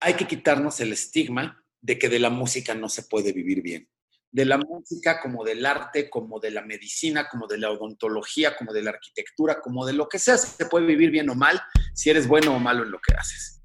[0.00, 3.88] hay que quitarnos el estigma de que de la música no se puede vivir bien.
[4.30, 8.72] De la música como del arte, como de la medicina, como de la odontología, como
[8.72, 11.60] de la arquitectura, como de lo que sea, se puede vivir bien o mal
[11.94, 13.62] si eres bueno o malo en lo que haces.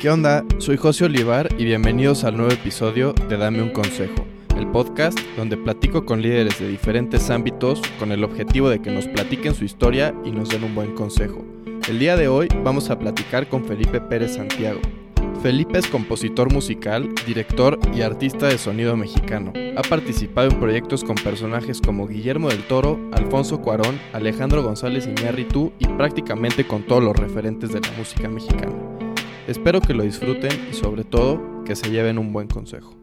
[0.00, 0.44] ¿Qué onda?
[0.58, 4.26] Soy José Olivar y bienvenidos al nuevo episodio de Dame un Consejo,
[4.56, 9.08] el podcast donde platico con líderes de diferentes ámbitos con el objetivo de que nos
[9.08, 11.44] platiquen su historia y nos den un buen consejo.
[11.88, 14.80] El día de hoy vamos a platicar con Felipe Pérez Santiago.
[15.40, 19.52] Felipe es compositor musical, director y artista de sonido mexicano.
[19.76, 25.72] Ha participado en proyectos con personajes como Guillermo del Toro, Alfonso Cuarón, Alejandro González Iñárritu
[25.78, 28.74] y prácticamente con todos los referentes de la música mexicana.
[29.46, 32.96] Espero que lo disfruten y sobre todo que se lleven un buen consejo.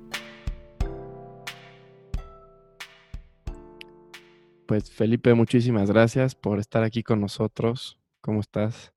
[4.66, 8.02] Pues Felipe, muchísimas gracias por estar aquí con nosotros.
[8.23, 8.94] ¿Cómo estás?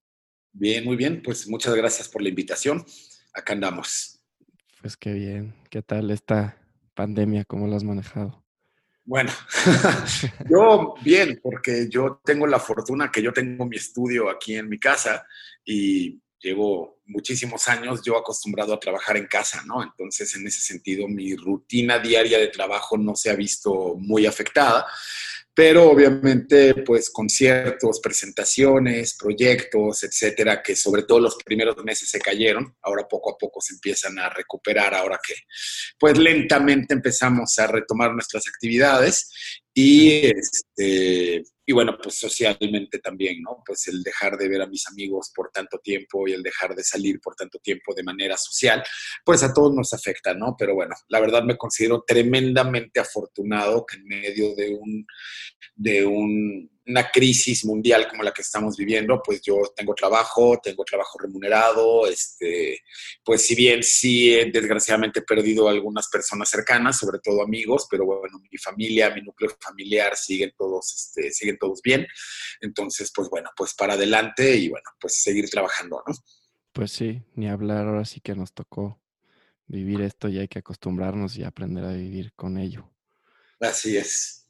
[0.53, 1.21] Bien, muy bien.
[1.21, 2.87] Pues muchas gracias por la invitación.
[3.34, 4.20] Acá andamos.
[4.81, 5.53] Pues qué bien.
[5.69, 6.56] ¿Qué tal esta
[6.95, 7.45] pandemia?
[7.45, 8.45] ¿Cómo la has manejado?
[9.05, 9.33] Bueno,
[10.48, 14.78] yo bien, porque yo tengo la fortuna que yo tengo mi estudio aquí en mi
[14.78, 15.27] casa
[15.65, 19.83] y llevo muchísimos años yo acostumbrado a trabajar en casa, ¿no?
[19.83, 24.87] Entonces, en ese sentido, mi rutina diaria de trabajo no se ha visto muy afectada
[25.57, 32.77] pero obviamente pues conciertos, presentaciones, proyectos, etcétera, que sobre todo los primeros meses se cayeron,
[32.83, 35.33] ahora poco a poco se empiezan a recuperar, ahora que
[35.99, 39.31] pues lentamente empezamos a retomar nuestras actividades
[39.78, 43.62] y este, y bueno, pues socialmente también, ¿no?
[43.66, 46.82] Pues el dejar de ver a mis amigos por tanto tiempo y el dejar de
[46.82, 48.82] salir por tanto tiempo de manera social,
[49.22, 50.56] pues a todos nos afecta, ¿no?
[50.58, 55.06] Pero bueno, la verdad me considero tremendamente afortunado que en medio de un,
[55.74, 60.84] de un una crisis mundial como la que estamos viviendo, pues yo tengo trabajo, tengo
[60.84, 62.81] trabajo remunerado, este,
[63.25, 68.05] pues si bien sí he desgraciadamente perdido a algunas personas cercanas, sobre todo amigos, pero
[68.05, 72.06] bueno, mi familia, mi núcleo familiar siguen todos, este, siguen todos bien.
[72.60, 76.15] Entonces, pues bueno, pues para adelante y bueno, pues seguir trabajando, ¿no?
[76.72, 79.00] Pues sí, ni hablar, ahora sí que nos tocó
[79.66, 82.93] vivir esto y hay que acostumbrarnos y aprender a vivir con ello.
[83.60, 84.46] Así es.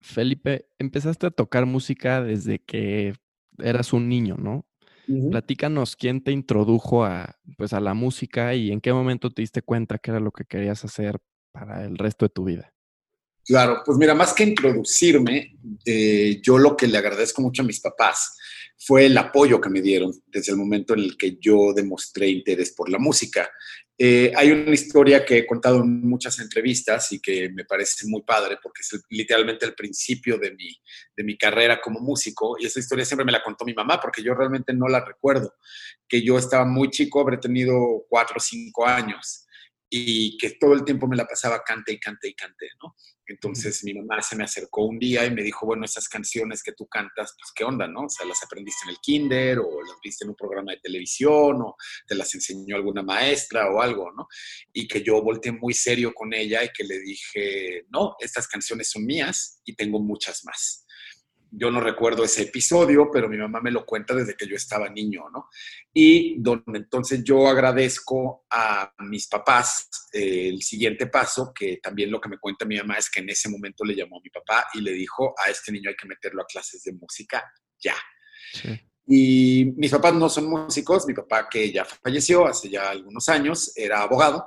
[0.00, 3.14] Felipe, empezaste a tocar música desde que
[3.58, 4.66] eras un niño, ¿no?
[5.30, 9.60] Platícanos quién te introdujo a, pues, a la música y en qué momento te diste
[9.60, 11.18] cuenta que era lo que querías hacer
[11.52, 12.72] para el resto de tu vida.
[13.44, 17.80] Claro, pues mira, más que introducirme, eh, yo lo que le agradezco mucho a mis
[17.80, 18.38] papás
[18.82, 22.72] fue el apoyo que me dieron desde el momento en el que yo demostré interés
[22.72, 23.50] por la música.
[23.98, 28.22] Eh, hay una historia que he contado en muchas entrevistas y que me parece muy
[28.22, 30.70] padre porque es literalmente el principio de mi,
[31.14, 34.22] de mi carrera como músico y esa historia siempre me la contó mi mamá porque
[34.22, 35.52] yo realmente no la recuerdo,
[36.08, 39.46] que yo estaba muy chico, habré tenido cuatro o cinco años
[39.92, 42.94] y que todo el tiempo me la pasaba cante y cante y cante, ¿no?
[43.26, 46.72] Entonces mi mamá se me acercó un día y me dijo, bueno, esas canciones que
[46.72, 48.02] tú cantas, pues qué onda, ¿no?
[48.02, 51.60] O sea, las aprendiste en el kinder o las viste en un programa de televisión
[51.62, 54.28] o te las enseñó alguna maestra o algo, ¿no?
[54.72, 58.90] Y que yo volteé muy serio con ella y que le dije, no, estas canciones
[58.90, 60.86] son mías y tengo muchas más
[61.52, 64.88] yo no recuerdo ese episodio, pero mi mamá me lo cuenta desde que yo estaba
[64.88, 65.48] niño, ¿no?
[65.92, 72.20] Y donde entonces yo agradezco a mis papás eh, el siguiente paso, que también lo
[72.20, 74.66] que me cuenta mi mamá es que en ese momento le llamó a mi papá
[74.74, 77.44] y le dijo, a este niño hay que meterlo a clases de música
[77.78, 77.96] ya.
[79.06, 83.72] Y mis papás no son músicos, mi papá que ya falleció hace ya algunos años,
[83.76, 84.46] era abogado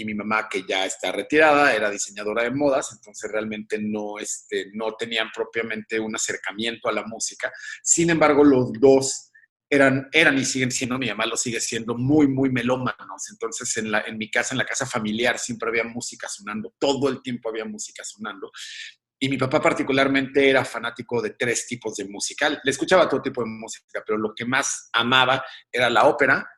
[0.00, 4.70] y mi mamá, que ya está retirada, era diseñadora de modas, entonces realmente no, este,
[4.72, 7.52] no tenían propiamente un acercamiento a la música.
[7.82, 9.30] Sin embargo, los dos
[9.68, 13.28] eran, eran y siguen siendo, mi mamá lo sigue siendo, muy, muy melómanos.
[13.30, 17.10] Entonces, en, la, en mi casa, en la casa familiar, siempre había música sonando, todo
[17.10, 18.50] el tiempo había música sonando.
[19.20, 22.48] Y mi papá particularmente era fanático de tres tipos de música.
[22.48, 26.48] Le escuchaba todo tipo de música, pero lo que más amaba era la ópera,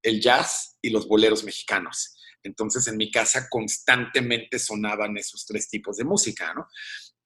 [0.00, 2.14] el jazz y los boleros mexicanos.
[2.44, 6.68] Entonces en mi casa constantemente sonaban esos tres tipos de música, ¿no?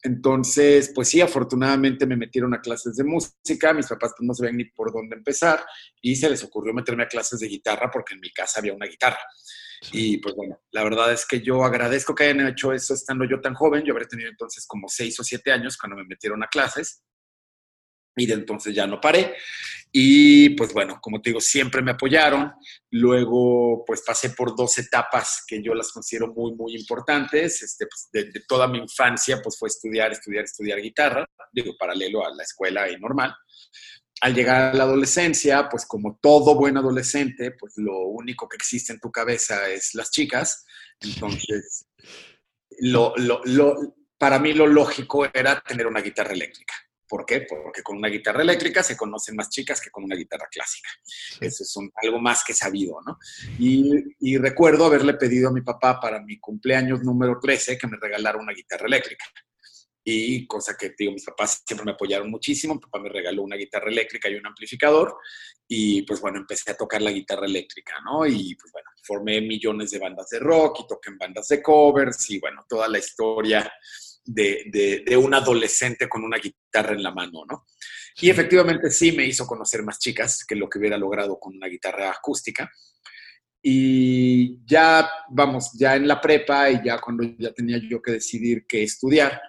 [0.02, 4.56] Entonces, pues sí, afortunadamente me metieron a clases de música, mis papás pues, no sabían
[4.56, 5.64] ni por dónde empezar
[6.00, 8.86] y se les ocurrió meterme a clases de guitarra porque en mi casa había una
[8.86, 9.18] guitarra.
[9.92, 13.40] Y pues bueno, la verdad es que yo agradezco que hayan hecho eso estando yo
[13.40, 16.48] tan joven, yo habré tenido entonces como seis o siete años cuando me metieron a
[16.48, 17.02] clases
[18.18, 19.34] y de entonces ya no paré.
[19.90, 22.52] Y pues bueno, como te digo, siempre me apoyaron.
[22.90, 27.62] Luego, pues pasé por dos etapas que yo las considero muy, muy importantes.
[27.62, 32.34] Este, pues, de, toda mi infancia, pues fue estudiar, estudiar, estudiar guitarra, digo, paralelo a
[32.34, 33.34] la escuela y normal.
[34.20, 38.92] al llegar a la adolescencia, pues como todo buen adolescente, pues lo único que existe
[38.92, 40.66] en tu cabeza es las chicas.
[41.00, 41.86] Entonces,
[42.80, 43.14] lo,
[44.18, 46.74] para mí lo lógico era tener una guitarra eléctrica.
[47.08, 47.42] ¿Por qué?
[47.42, 50.90] Porque con una guitarra eléctrica se conocen más chicas que con una guitarra clásica.
[51.40, 53.18] Eso es algo más que sabido, ¿no?
[53.58, 57.96] Y, y, recuerdo haberle pedido a mi papá para mi cumpleaños número 13 que me
[57.96, 59.24] regalara una guitarra eléctrica
[60.10, 62.74] y cosa que, digo, mis papás siempre me apoyaron muchísimo.
[62.74, 65.14] Mi papá me regaló una guitarra eléctrica y un amplificador
[65.66, 68.26] y pues bueno, empecé a tocar la guitarra eléctrica, ¿no?
[68.26, 72.30] Y pues bueno, formé millones de bandas de rock y toqué en bandas de covers
[72.30, 73.70] y bueno, toda la historia
[74.28, 77.66] de, de, un adolescente con una guitarra en la mano, ¿no?
[78.20, 81.66] Y efectivamente sí me hizo conocer más chicas que lo que hubiera logrado con una
[81.66, 82.70] guitarra acústica.
[83.62, 88.66] Y ya, vamos, ya en la prepa y ya cuando ya tenía yo que decidir
[88.68, 89.40] qué estudiar,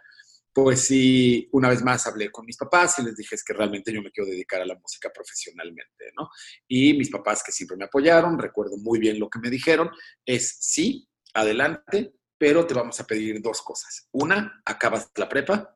[0.54, 3.94] pues sí, una vez más hablé con mis papás y les dije es que realmente
[3.94, 6.30] yo me quiero dedicar a la música profesionalmente, ¿no?
[6.68, 9.90] Y mis papás que siempre me apoyaron, recuerdo muy bien lo que me dijeron,
[10.26, 14.08] es sí, adelante, pero te vamos a pedir dos cosas.
[14.12, 15.76] Una, acabas la prepa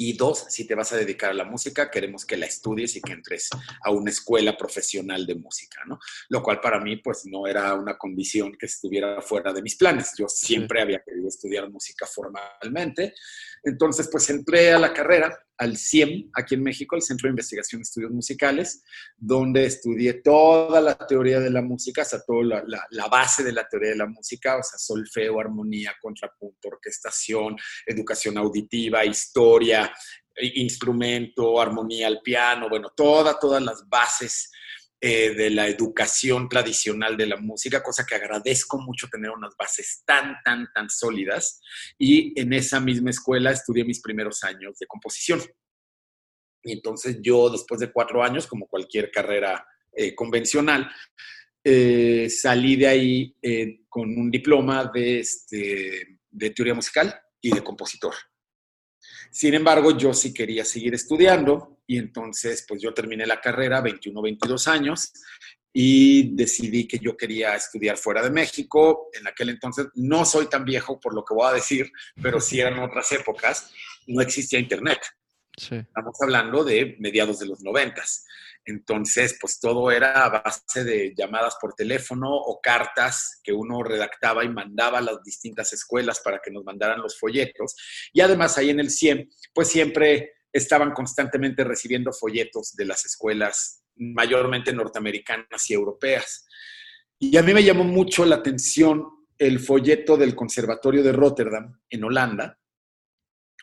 [0.00, 3.02] y dos, si te vas a dedicar a la música, queremos que la estudies y
[3.02, 3.50] que entres
[3.82, 5.98] a una escuela profesional de música, ¿no?
[6.28, 10.12] Lo cual para mí, pues, no era una condición que estuviera fuera de mis planes.
[10.16, 13.12] Yo siempre había querido estudiar música formalmente.
[13.64, 17.80] Entonces, pues, entré a la carrera al CIEM, aquí en México, el Centro de Investigación
[17.80, 18.84] de Estudios Musicales,
[19.16, 23.52] donde estudié toda la teoría de la música, o sea, toda la, la, base de
[23.52, 27.56] la teoría de la música, o sea, solfeo, armonía, contrapunto, orquestación,
[27.86, 29.92] educación auditiva, historia,
[30.54, 34.50] instrumento, armonía al piano, bueno, toda, todas las bases
[35.00, 40.02] eh, de la educación tradicional de la música, cosa que agradezco mucho tener unas bases
[40.04, 41.60] tan, tan, tan sólidas.
[41.98, 45.40] Y en esa misma escuela estudié mis primeros años de composición.
[46.64, 50.90] Y entonces yo, después de cuatro años, como cualquier carrera eh, convencional,
[51.62, 53.36] eh, salí de ahí
[53.88, 58.14] con un diploma de, este, de teoría musical y de compositor.
[59.30, 64.20] Sin embargo, yo sí quería seguir estudiando y entonces pues yo terminé la carrera, 21,
[64.20, 65.12] 22 años,
[65.72, 69.10] y decidí que yo quería estudiar fuera de México.
[69.12, 71.90] En aquel entonces no soy tan viejo por lo que voy a decir,
[72.20, 73.70] pero sí eran otras épocas,
[74.06, 74.98] no existía internet.
[75.58, 78.24] Estamos hablando de mediados de los noventas.
[78.64, 84.44] Entonces, pues todo era a base de llamadas por teléfono o cartas que uno redactaba
[84.44, 87.74] y mandaba a las distintas escuelas para que nos mandaran los folletos.
[88.12, 93.84] Y además ahí en el CIEM, pues siempre estaban constantemente recibiendo folletos de las escuelas
[93.96, 96.46] mayormente norteamericanas y europeas.
[97.18, 99.06] Y a mí me llamó mucho la atención
[99.38, 102.58] el folleto del Conservatorio de Rotterdam en Holanda,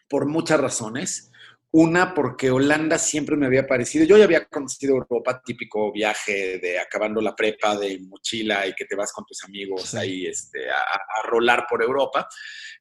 [0.10, 1.32] por muchas razones.
[1.78, 6.80] Una, porque Holanda siempre me había parecido, yo ya había conocido Europa, típico viaje de
[6.80, 10.78] acabando la prepa de mochila y que te vas con tus amigos ahí este, a,
[10.80, 12.30] a, rolar por Europa,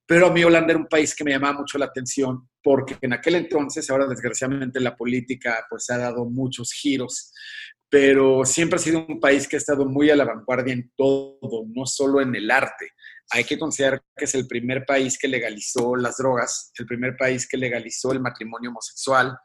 [0.06, 3.14] pero a mí Holanda era un país que me llamaba mucho la atención porque en
[3.14, 7.32] aquel entonces, ahora desgraciadamente la política pues ha dado muchos giros,
[7.88, 11.64] pero siempre ha sido un país que ha estado muy a la vanguardia en todo,
[11.66, 12.92] no solo en el arte
[13.30, 17.48] hay que considerar que es el primer país que legalizó las drogas, el primer país
[17.48, 19.36] que legalizó el matrimonio homosexual,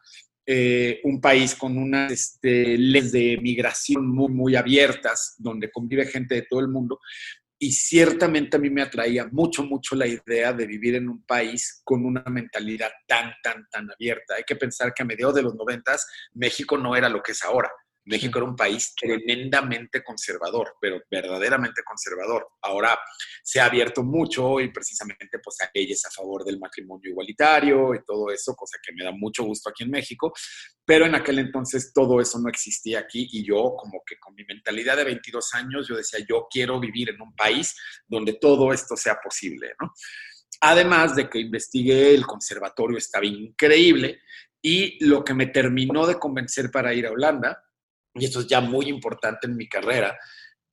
[0.46, 6.36] eh, un país con unas este, leyes de migración muy, muy abiertas, donde convive gente
[6.36, 7.00] de todo el mundo.
[7.62, 11.81] Y ciertamente a mí me atraía mucho, mucho la idea de vivir en un país
[11.83, 14.36] con una mentalidad tan, tan, tan abierta.
[14.36, 17.44] Hay que pensar que a mediados de los noventas México no era lo que es
[17.44, 17.69] ahora.
[18.06, 22.47] México era un país tremendamente conservador, pero verdaderamente conservador.
[22.61, 22.97] Ahora
[23.44, 28.03] se ha abierto mucho y precisamente pues hay leyes a favor del matrimonio igualitario y
[28.03, 30.33] todo eso, cosa que me da mucho gusto aquí en México,
[30.85, 34.44] pero en aquel entonces todo eso no existía aquí y yo como que con mi
[34.45, 37.75] mentalidad de 22 años yo decía, yo quiero vivir en un país
[38.07, 39.94] donde todo esto sea posible, ¿no?
[40.61, 44.19] Además de que investigué, el conservatorio estaba increíble
[44.61, 47.63] y lo que me terminó de convencer para ir a Holanda
[48.19, 50.18] y esto es ya muy importante en mi carrera,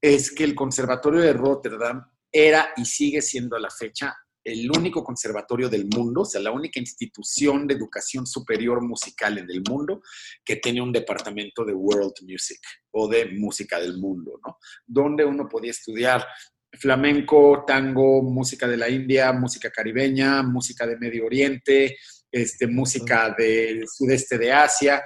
[0.01, 4.15] es que el Conservatorio de Rotterdam era y sigue siendo a la fecha
[4.47, 9.51] el único conservatorio del mundo, o sea, la única institución de educación superior musical en
[9.51, 10.03] el mundo
[10.45, 12.61] que tiene un departamento de World Music
[12.93, 14.59] o de música del mundo, ¿no?
[14.87, 16.25] Donde uno podía estudiar
[16.73, 21.97] flamenco, tango, música de la India, música caribeña, música de Medio Oriente,
[22.31, 25.03] este, música del sudeste de Asia,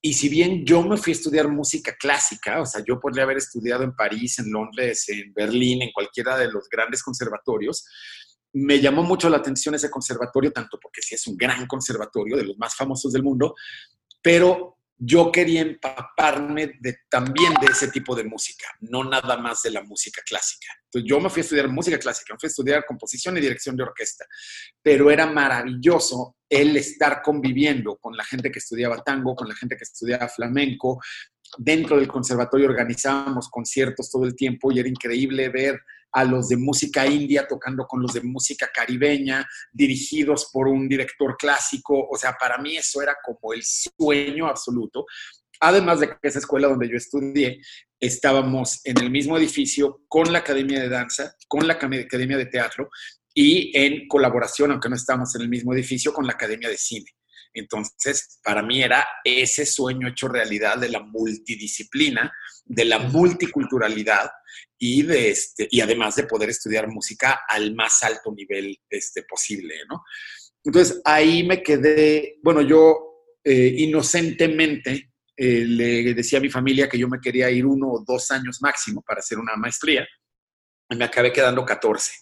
[0.00, 3.38] y si bien yo me fui a estudiar música clásica, o sea, yo podría haber
[3.38, 7.84] estudiado en París, en Londres, en Berlín, en cualquiera de los grandes conservatorios,
[8.52, 12.44] me llamó mucho la atención ese conservatorio, tanto porque sí es un gran conservatorio, de
[12.44, 13.54] los más famosos del mundo,
[14.22, 16.78] pero yo quería empaparme
[17.08, 20.66] también de ese tipo de música, no nada más de la música clásica.
[20.84, 23.76] Entonces yo me fui a estudiar música clásica, me fui a estudiar composición y dirección
[23.76, 24.24] de orquesta,
[24.82, 29.76] pero era maravilloso el estar conviviendo con la gente que estudiaba tango, con la gente
[29.76, 31.00] que estudiaba flamenco.
[31.56, 35.80] Dentro del conservatorio organizábamos conciertos todo el tiempo y era increíble ver
[36.12, 41.36] a los de música india tocando con los de música caribeña, dirigidos por un director
[41.36, 42.08] clásico.
[42.10, 45.06] O sea, para mí eso era como el sueño absoluto.
[45.60, 47.60] Además de que esa escuela donde yo estudié,
[48.00, 52.88] estábamos en el mismo edificio con la Academia de Danza, con la Academia de Teatro
[53.34, 57.06] y en colaboración, aunque no estábamos en el mismo edificio, con la Academia de Cine.
[57.54, 62.32] Entonces, para mí era ese sueño hecho realidad de la multidisciplina,
[62.64, 64.30] de la multiculturalidad
[64.78, 69.74] y, de este, y además de poder estudiar música al más alto nivel este, posible,
[69.88, 70.04] ¿no?
[70.64, 76.98] Entonces, ahí me quedé, bueno, yo eh, inocentemente eh, le decía a mi familia que
[76.98, 80.06] yo me quería ir uno o dos años máximo para hacer una maestría
[80.90, 82.12] y me acabé quedando 14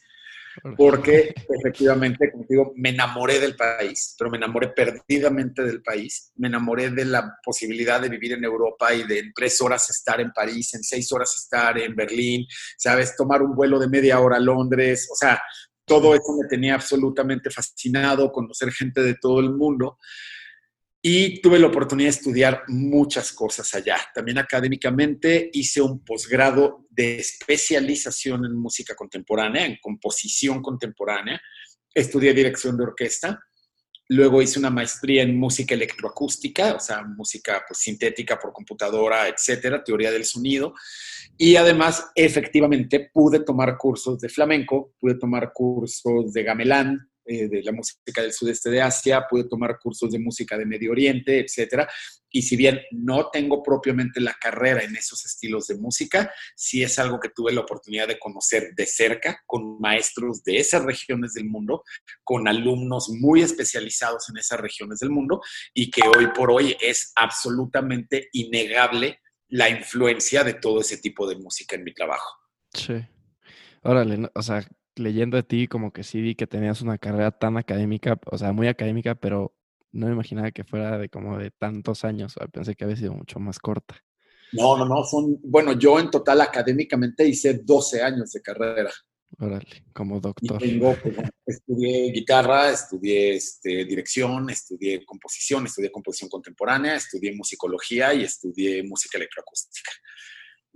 [0.77, 6.91] porque efectivamente, como me enamoré del país, pero me enamoré perdidamente del país, me enamoré
[6.91, 10.75] de la posibilidad de vivir en Europa y de en tres horas estar en París,
[10.75, 12.47] en seis horas estar en Berlín,
[12.77, 13.17] ¿sabes?
[13.17, 15.41] Tomar un vuelo de media hora a Londres, o sea,
[15.85, 19.99] todo eso me tenía absolutamente fascinado, conocer gente de todo el mundo
[21.09, 23.97] y tuve la oportunidad de estudiar muchas cosas allá.
[24.13, 31.41] También académicamente hice un posgrado de especialización en música contemporánea, en composición contemporánea.
[31.95, 33.39] Estudié dirección de orquesta.
[34.09, 39.85] Luego hice una maestría en música electroacústica, o sea, música pues, sintética por computadora, etcétera,
[39.85, 40.75] teoría del sonido.
[41.39, 47.63] Y además, efectivamente, pude tomar cursos de flamenco, pude tomar cursos de gamelán, eh, de
[47.63, 51.89] la música del sudeste de Asia, pude tomar cursos de música de Medio Oriente, etcétera.
[52.31, 56.99] Y si bien no tengo propiamente la carrera en esos estilos de música, sí es
[56.99, 61.47] algo que tuve la oportunidad de conocer de cerca con maestros de esas regiones del
[61.47, 61.83] mundo,
[62.25, 65.41] con alumnos muy especializados en esas regiones del mundo
[65.73, 71.37] y que hoy por hoy es absolutamente innegable la influencia de todo ese tipo de
[71.37, 72.37] música en mi trabajo.
[72.73, 73.05] Sí.
[73.83, 77.57] Órale, o sea, leyendo de ti, como que sí vi que tenías una carrera tan
[77.57, 79.55] académica, o sea, muy académica, pero
[79.93, 82.35] no me imaginaba que fuera de como de tantos años.
[82.53, 83.97] Pensé que había sido mucho más corta.
[84.53, 88.91] No, no, no, son, bueno, yo en total académicamente hice 12 años de carrera.
[89.39, 90.59] Órale, como doctor.
[90.59, 98.23] tengo, pues, estudié guitarra, estudié este, dirección, estudié composición, estudié composición contemporánea, estudié musicología y
[98.23, 99.91] estudié música electroacústica.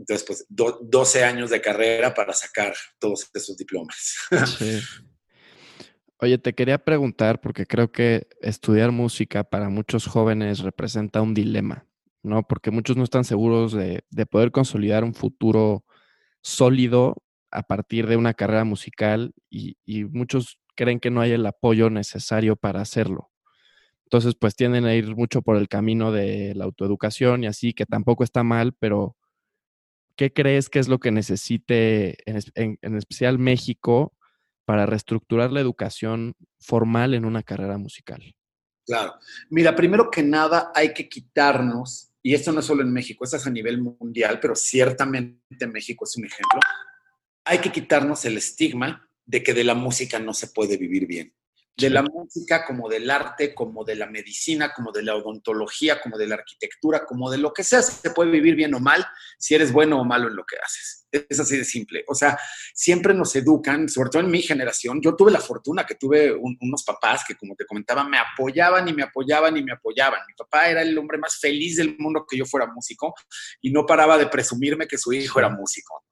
[0.00, 4.16] Entonces, pues 12 años de carrera para sacar todos esos diplomas.
[6.16, 11.86] Oye, te quería preguntar, porque creo que estudiar música para muchos jóvenes representa un dilema,
[12.22, 12.42] ¿no?
[12.46, 15.84] Porque muchos no están seguros de, poder consolidar un futuro
[16.40, 17.16] sólido
[17.50, 21.90] a partir de una carrera musical y, y, muchos creen que no hay el apoyo
[21.90, 23.30] necesario para hacerlo.
[24.04, 27.84] Entonces, pues tienden a ir mucho por el camino de la autoeducación y así, que
[27.84, 29.16] tampoco está mal, pero
[30.20, 34.12] ¿qué crees que es lo que necesite, en, especial México,
[34.66, 38.34] para reestructurar la educación formal en una carrera musical?
[38.84, 39.14] Claro.
[39.48, 43.38] Mira, primero que nada hay que quitarnos, y esto no es solo en México, esto
[43.38, 46.60] es a nivel mundial, pero ciertamente México es un ejemplo,
[47.42, 51.32] hay que quitarnos el estigma de que de la música no se puede vivir bien
[51.80, 56.18] de la música, como del arte, como de la medicina, como de la odontología, como
[56.18, 59.06] de la arquitectura, como de lo que sea, se puede vivir bien o mal
[59.38, 61.06] si eres bueno o malo en lo que haces.
[61.10, 62.04] Es así de simple.
[62.06, 62.38] O sea,
[62.72, 65.00] siempre nos educan, sobre todo en mi generación.
[65.02, 68.92] Yo tuve la fortuna que tuve unos papás que, como te comentaba, me apoyaban y
[68.92, 70.20] me apoyaban y me apoyaban.
[70.28, 73.14] Mi papá era el hombre más feliz del mundo que yo fuera músico
[73.60, 76.04] y no paraba de presumirme que su hijo era músico.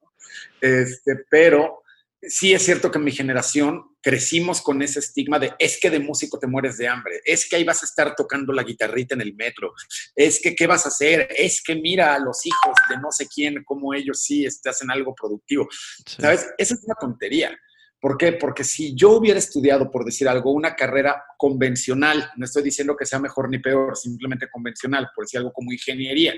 [0.59, 1.83] Este, pero
[2.21, 5.99] sí es cierto que en mi generación crecimos con ese estigma de es que de
[5.99, 9.21] músico te mueres de hambre, es que ahí vas a estar tocando la guitarrita en
[9.21, 9.73] el metro,
[10.15, 13.27] es que qué vas a hacer, es que mira a los hijos de no sé
[13.27, 15.67] quién, como ellos sí este, hacen algo productivo.
[16.05, 16.47] ¿Sabes?
[16.57, 17.57] Esa es una tontería.
[18.01, 18.31] ¿Por qué?
[18.31, 23.05] Porque si yo hubiera estudiado, por decir algo, una carrera convencional, no estoy diciendo que
[23.05, 26.33] sea mejor ni peor, simplemente convencional, por decir algo como ingeniería,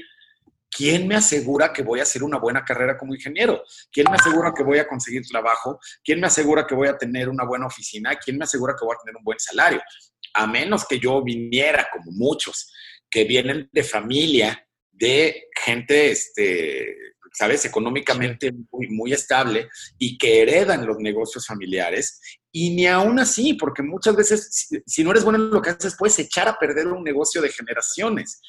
[0.82, 3.64] ¿quién me asegura que voy a hacer una buena carrera como ingeniero?
[3.92, 5.80] ¿Quién me asegura que voy a conseguir trabajo?
[6.04, 8.16] ¿Quién me asegura que voy a tener una buena oficina?
[8.16, 9.80] ¿Quién me asegura que voy a tener un buen salario?
[10.34, 12.74] A menos que yo viniera, como muchos,
[13.12, 16.96] que vienen de familia, de gente este,
[17.32, 17.64] ¿sabes?
[17.66, 19.70] Económicamente muy, muy estable
[20.00, 22.20] y que heredan los negocios familiares.
[22.52, 25.70] Y ni aún así, porque muchas veces, si, si no eres bueno en lo que
[25.70, 28.42] haces, puedes echar a perder un negocio de generaciones.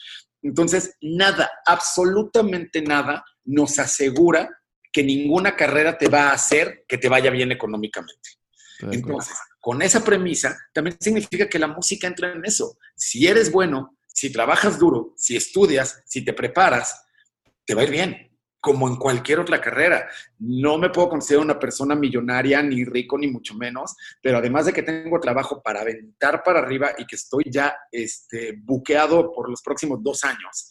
[0.43, 4.49] Entonces, nada, absolutamente nada nos asegura
[4.93, 8.31] que ninguna carrera te va a hacer que te vaya bien económicamente.
[8.91, 12.77] Entonces, con esa premisa, también significa que la música entra en eso.
[12.97, 17.05] Si eres bueno, si trabajas duro, si estudias, si te preparas,
[17.65, 18.32] te va a ir bien
[18.63, 20.09] como en cualquier otra carrera.
[20.39, 24.73] No me puedo considerar una persona millonaria, ni rico, ni mucho menos, pero además de
[24.73, 29.61] que tengo trabajo para aventar para arriba y que estoy ya este, buqueado por los
[29.63, 30.71] próximos dos años,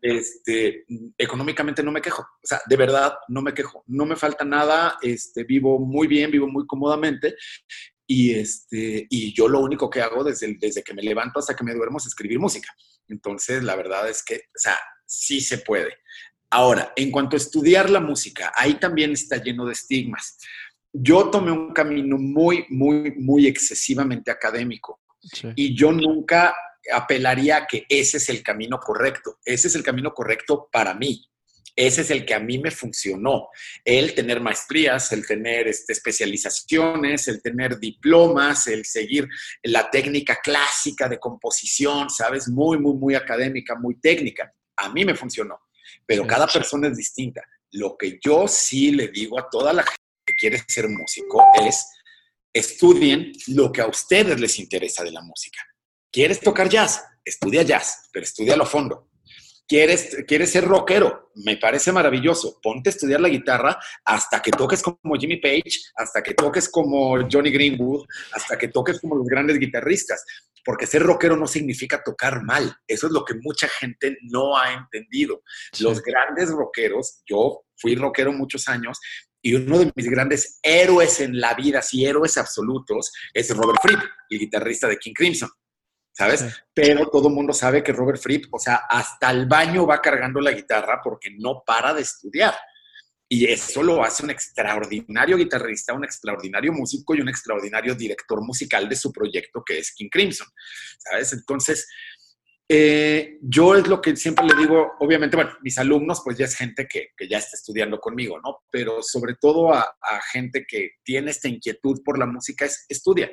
[0.00, 0.86] este,
[1.18, 2.22] económicamente no me quejo.
[2.22, 3.84] O sea, de verdad no me quejo.
[3.88, 7.36] No me falta nada, este, vivo muy bien, vivo muy cómodamente.
[8.06, 11.62] Y, este, y yo lo único que hago desde, desde que me levanto hasta que
[11.62, 12.74] me duermo es escribir música.
[13.06, 15.98] Entonces, la verdad es que, o sea, sí se puede.
[16.50, 20.38] Ahora, en cuanto a estudiar la música, ahí también está lleno de estigmas.
[20.92, 25.00] Yo tomé un camino muy, muy, muy excesivamente académico
[25.54, 26.54] y yo nunca
[26.90, 29.38] apelaría a que ese es el camino correcto.
[29.44, 31.28] Ese es el camino correcto para mí.
[31.76, 33.50] Ese es el que a mí me funcionó.
[33.84, 39.28] El tener maestrías, el tener este, especializaciones, el tener diplomas, el seguir
[39.62, 42.48] la técnica clásica de composición, ¿sabes?
[42.48, 44.52] Muy, muy, muy académica, muy técnica.
[44.76, 45.60] A mí me funcionó
[46.08, 47.42] pero cada persona es distinta.
[47.72, 51.86] Lo que yo sí le digo a toda la gente que quiere ser músico es
[52.50, 55.60] estudien lo que a ustedes les interesa de la música.
[56.10, 57.04] ¿Quieres tocar jazz?
[57.22, 59.10] Estudia jazz, pero estudia a fondo.
[59.68, 61.30] ¿Quieres, ¿Quieres ser rockero?
[61.34, 62.58] Me parece maravilloso.
[62.62, 67.18] Ponte a estudiar la guitarra hasta que toques como Jimmy Page, hasta que toques como
[67.30, 70.24] Johnny Greenwood, hasta que toques como los grandes guitarristas
[70.68, 72.76] porque ser rockero no significa tocar mal.
[72.86, 75.40] Eso es lo que mucha gente no ha entendido.
[75.80, 79.00] Los grandes rockeros, yo fui rockero muchos años
[79.40, 83.98] y uno de mis grandes héroes en la vida, sí, héroes absolutos, es Robert Fripp,
[84.28, 85.48] el guitarrista de King Crimson.
[86.12, 86.44] ¿Sabes?
[86.74, 90.38] Pero todo el mundo sabe que Robert Fripp, o sea, hasta el baño va cargando
[90.38, 92.54] la guitarra porque no para de estudiar.
[93.30, 98.88] Y eso lo hace un extraordinario guitarrista, un extraordinario músico y un extraordinario director musical
[98.88, 100.48] de su proyecto que es King Crimson.
[100.98, 101.34] ¿Sabes?
[101.34, 101.86] Entonces,
[102.70, 106.54] eh, yo es lo que siempre le digo, obviamente, bueno, mis alumnos, pues ya es
[106.54, 108.58] gente que, que ya está estudiando conmigo, ¿no?
[108.70, 109.94] Pero sobre todo a,
[110.32, 113.30] gente que tiene esta inquietud por la música es estudia.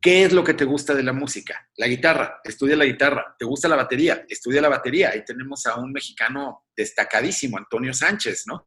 [0.00, 1.68] ¿Qué es lo que te gusta de la música?
[1.76, 3.34] La guitarra, estudia la guitarra.
[3.38, 4.24] ¿Te gusta la batería?
[4.28, 5.10] Estudia la batería.
[5.10, 8.66] Ahí tenemos a un mexicano destacadísimo, Antonio Sánchez, ¿no?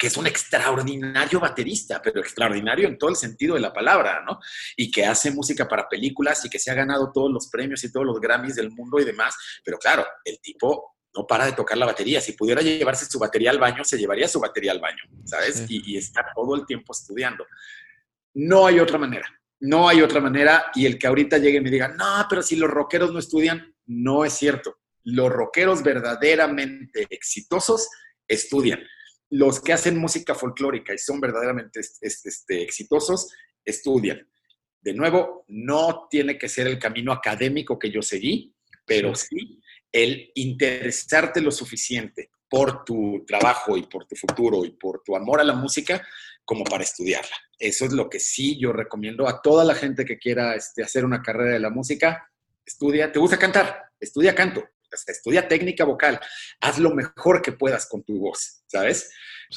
[0.00, 4.40] Que es un extraordinario baterista, pero extraordinario en todo el sentido de la palabra, ¿no?
[4.74, 7.92] Y que hace música para películas y que se ha ganado todos los premios y
[7.92, 9.36] todos los Grammys del mundo y demás.
[9.62, 12.18] Pero claro, el tipo no para de tocar la batería.
[12.22, 15.66] Si pudiera llevarse su batería al baño, se llevaría su batería al baño, ¿sabes?
[15.68, 17.44] Y, y está todo el tiempo estudiando.
[18.32, 19.28] No hay otra manera.
[19.58, 20.72] No hay otra manera.
[20.74, 23.74] Y el que ahorita llegue y me diga, no, pero si los rockeros no estudian,
[23.84, 24.78] no es cierto.
[25.04, 27.90] Los rockeros verdaderamente exitosos
[28.26, 28.80] estudian
[29.30, 33.32] los que hacen música folclórica y son verdaderamente este, exitosos,
[33.64, 34.28] estudian.
[34.80, 39.60] De nuevo, no tiene que ser el camino académico que yo seguí, pero sí
[39.92, 45.40] el interesarte lo suficiente por tu trabajo y por tu futuro y por tu amor
[45.40, 46.04] a la música
[46.44, 47.36] como para estudiarla.
[47.58, 51.04] Eso es lo que sí yo recomiendo a toda la gente que quiera este, hacer
[51.04, 52.28] una carrera de la música.
[52.64, 53.90] Estudia, ¿te gusta cantar?
[54.00, 54.64] Estudia canto
[55.06, 56.20] estudia técnica vocal,
[56.60, 59.10] haz lo mejor que puedas con tu voz, ¿sabes?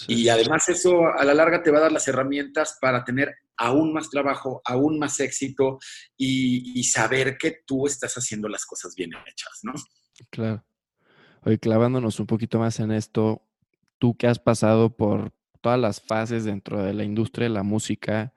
[0.07, 3.93] y además eso a la larga te va a dar las herramientas para tener aún
[3.93, 5.79] más trabajo, aún más éxito
[6.17, 9.73] y, saber que tú estás haciendo las cosas bien hechas, ¿no?
[10.29, 10.65] Claro.
[11.43, 13.45] Hoy clavándonos un poquito más en esto,
[13.99, 18.33] tú que has pasado por todas las fases dentro de la industria de la música,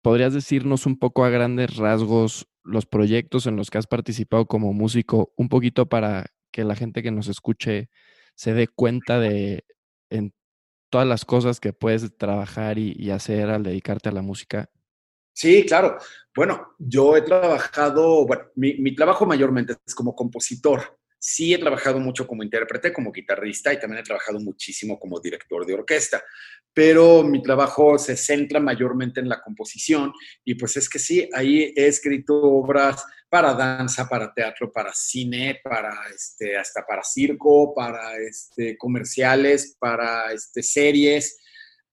[0.00, 4.72] ¿podrías decirnos un poco a grandes rasgos los proyectos en los que has participado como
[4.72, 7.90] músico, un poquito para que la gente que nos escuche
[8.34, 9.64] se dé cuenta de
[10.90, 14.70] todas las cosas que puedes trabajar y, hacer al dedicarte a la música?
[15.32, 15.96] Sí, claro.
[16.36, 20.98] Bueno, yo he trabajado, bueno, mi trabajo mayormente es como compositor.
[21.18, 25.64] Sí he trabajado mucho como intérprete, como guitarrista y también he trabajado muchísimo como director
[25.64, 26.22] de orquesta
[26.74, 30.12] pero mi trabajo se centra mayormente en la composición
[30.44, 35.58] y pues es que sí, ahí he escrito obras para danza, para teatro, para cine,
[35.64, 41.38] para este, hasta para circo, para este, comerciales, para este, series.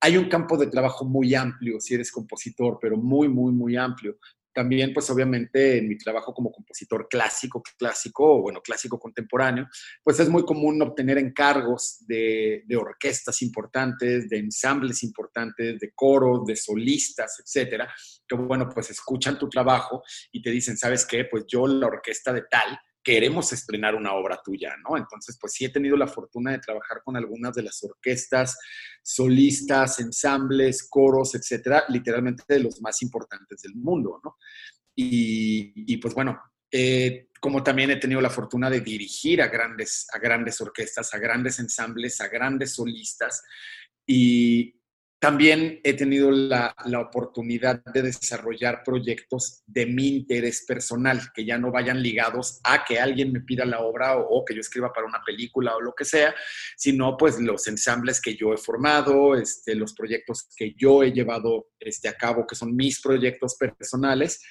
[0.02, 4.18] Hay un campo de trabajo muy amplio si eres compositor, pero muy, muy, muy amplio.
[4.60, 9.70] También pues obviamente en mi trabajo como compositor clásico, clásico, o bueno, clásico contemporáneo,
[10.04, 16.58] pues es muy común obtener encargos de, orquestas importantes, de ensambles importantes, de coros, de
[16.58, 17.90] solistas, etcétera,
[18.28, 21.24] que bueno, pues escuchan tu trabajo y te dicen, ¿sabes qué?
[21.24, 22.78] Pues yo la orquesta de tal
[23.10, 24.96] queremos estrenar una obra tuya, ¿no?
[24.96, 28.56] Entonces, pues sí he tenido la fortuna de trabajar con algunas de las orquestas,
[29.02, 34.38] solistas, ensambles, coros, etcétera, literalmente de los más importantes del mundo, ¿no?
[34.96, 36.40] Y, pues bueno,
[37.42, 41.58] como también he tenido la fortuna de dirigir a grandes, a grandes orquestas, a grandes
[41.58, 43.42] ensambles, a grandes solistas,
[44.06, 44.79] y,
[45.20, 51.72] también he tenido la, oportunidad de desarrollar proyectos de mi interés personal, que ya no
[51.72, 55.22] vayan ligados a que alguien me pida la obra o, que yo escriba para una
[55.26, 56.34] película o lo que sea,
[56.78, 61.68] sino pues los ensambles que yo he formado, este, los proyectos que yo he llevado
[61.80, 64.42] este, a cabo, que son mis proyectos personales.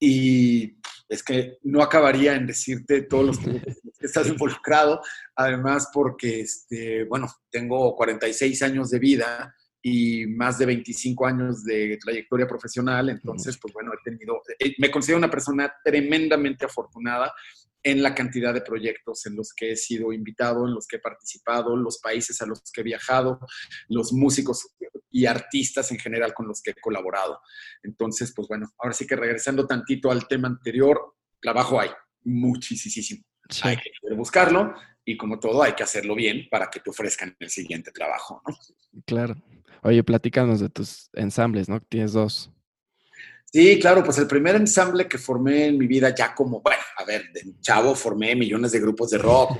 [0.00, 3.62] Y es que no acabaría en decirte todos los que
[4.00, 5.02] estás involucrado,
[5.34, 9.54] además porque, este, bueno, tengo 46 años de vida
[9.88, 14.90] y más de 25 años de trayectoria profesional, entonces, pues bueno, he tenido, eh, me
[14.90, 17.32] considero una persona tremendamente afortunada
[17.82, 21.00] en la cantidad de proyectos en los que he sido invitado, en los que he
[21.00, 23.38] participado, los países a los que he viajado,
[23.88, 24.74] los músicos
[25.10, 27.40] y artistas en general con los que he colaborado.
[27.82, 31.90] Entonces, pues bueno, ahora sí que regresando tantito al tema anterior, trabajo hay
[32.24, 33.24] muchísimo.
[33.62, 37.48] Hay que buscarlo y como todo hay que hacerlo bien para que te ofrezcan el
[37.48, 38.42] siguiente trabajo.
[38.46, 38.54] ¿no?
[39.06, 39.36] Claro.
[39.82, 41.80] Oye, platícanos de tus ensambles, ¿no?
[41.80, 42.50] Tienes dos.
[43.50, 47.04] Sí, claro, pues el primer ensamble que formé en mi vida ya como, bueno, a
[47.04, 49.58] ver, de chavo formé millones de grupos de rock,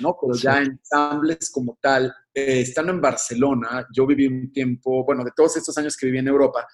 [0.00, 0.16] ¿no?
[0.20, 5.32] Pero ya ensambles como tal, eh, estando en Barcelona, yo viví un tiempo, bueno, de
[5.34, 6.66] todos estos años que viví en Europa,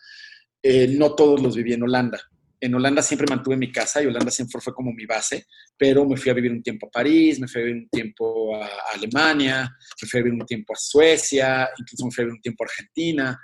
[0.62, 2.20] eh, no todos los viví en Holanda
[2.60, 6.16] en Holanda siempre mantuve mi casa y Holanda siempre fue como mi base, pero me
[6.16, 9.76] fui a vivir un tiempo a París, me fui a vivir un tiempo a Alemania,
[10.00, 12.64] me fui a vivir un tiempo a Suecia, incluso me fui a vivir un tiempo
[12.64, 13.38] a Argentina.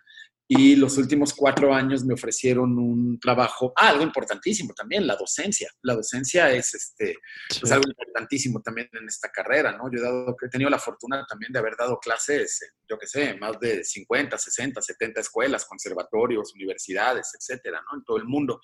[0.52, 5.70] Y los últimos cuatro años me ofrecieron un trabajo, ah, algo importantísimo también, la docencia.
[5.82, 7.18] La docencia es, este,
[7.60, 9.88] pues algo importantísimo también en esta carrera, ¿no?
[9.92, 12.58] Yo he, dado, he tenido la fortuna también de haber dado clases,
[12.88, 17.98] yo qué sé, más de 50, 60, 70 escuelas, conservatorios, universidades, etcétera, ¿no?
[17.98, 18.60] En todo el mundo.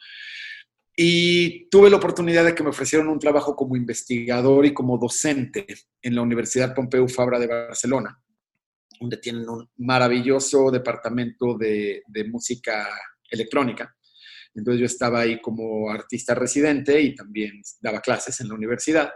[0.96, 5.64] Y tuve la oportunidad de que me ofrecieron un trabajo como investigador y como docente
[6.02, 8.20] en la Universidad Pompeu Fabra de Barcelona
[9.00, 12.88] donde tienen un maravilloso departamento de, música
[13.30, 13.94] electrónica.
[14.54, 19.10] Entonces yo estaba ahí como artista residente y también daba clases en la universidad.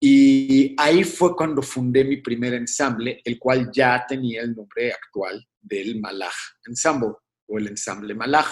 [0.00, 5.46] Y ahí fue cuando fundé mi primer ensamble, el cual ya tenía el nombre actual
[5.60, 6.34] del Malach
[6.66, 7.12] Ensemble
[7.46, 8.48] o el ensamble Malach.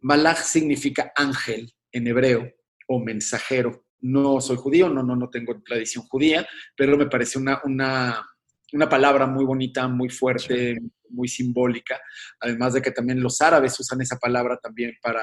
[0.00, 2.52] Malach significa ángel en hebreo
[2.88, 3.84] o mensajero.
[4.00, 8.24] No soy judío, no, no, no tengo tradición judía, pero me parece una, una
[8.72, 10.78] una palabra muy bonita, muy fuerte,
[11.10, 12.00] muy simbólica,
[12.40, 15.22] además de que también los árabes usan esa palabra también para,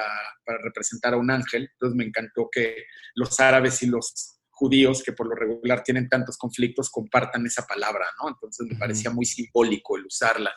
[0.62, 5.28] representar a un ángel, entonces me encantó que los árabes y los judíos, que por
[5.28, 8.30] lo regular tienen tantos conflictos, compartan esa palabra, ¿no?
[8.30, 10.52] Entonces me parecía muy simbólico el usarla.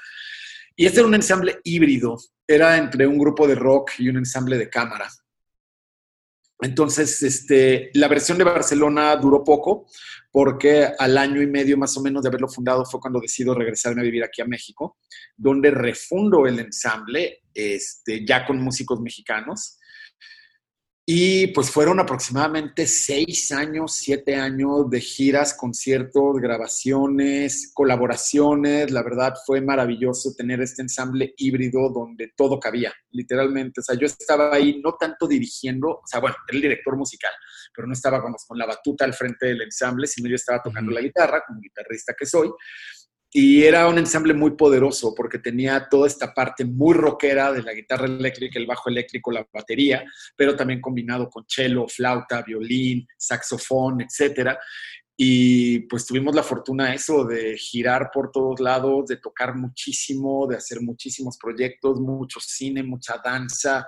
[0.75, 4.58] Y este era un ensamble híbrido, era entre un grupo de rock y un ensamble
[4.58, 5.10] de cámara.
[6.62, 9.88] Entonces, este, la versión de Barcelona duró poco,
[10.32, 14.02] porque al año y medio más o menos de haberlo fundado fue cuando decido regresarme
[14.02, 14.98] a vivir aquí a México,
[15.38, 19.79] donde refundo el ensamble, este, ya con músicos mexicanos.
[21.12, 28.91] Y pues fueron aproximadamente seis años, siete años de giras, conciertos, grabaciones, colaboraciones.
[28.91, 33.80] La verdad fue maravilloso tener este ensamble híbrido donde todo cabía, literalmente.
[33.80, 37.32] O sea, yo estaba ahí no tanto dirigiendo, o sea, bueno, era el director musical,
[37.76, 41.02] pero no estaba con la batuta al frente del ensamble, sino yo estaba tocando la
[41.02, 42.52] guitarra, como guitarrista que soy.
[43.32, 47.74] Y era un ensamble muy poderoso porque tenía toda esta parte muy rockera de la
[47.74, 50.04] guitarra eléctrica, el bajo eléctrico, la batería,
[50.36, 54.58] pero también combinado con cello, flauta, violín, saxofón, etc.
[55.15, 60.56] Y pues tuvimos la fortuna eso de girar por todos lados, de tocar muchísimo, de
[60.56, 63.86] hacer muchísimos proyectos, mucho cine, mucha danza,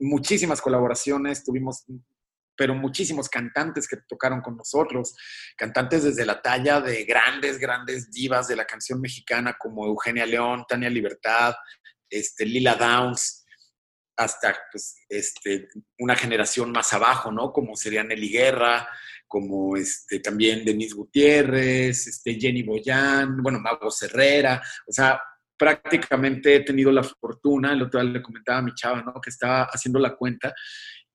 [0.00, 1.44] muchísimas colaboraciones.
[1.44, 1.84] Tuvimos
[2.56, 5.14] pero muchísimos cantantes que tocaron con nosotros,
[5.56, 10.64] cantantes desde la talla de grandes, grandes divas de la canción mexicana como Eugenia León,
[10.68, 11.54] Tania Libertad,
[12.08, 13.44] este, Lila Downs,
[14.16, 17.52] hasta pues, este, una generación más abajo, ¿no?
[17.52, 18.88] Como sería Nelly Guerra,
[19.26, 25.20] como este, también Denise Gutiérrez, este, Jenny Boyan, bueno, Mago Herrera, o sea,
[25.56, 29.20] prácticamente he tenido la fortuna, el otro día le comentaba a mi chava, ¿no?
[29.20, 30.52] Que estaba haciendo la cuenta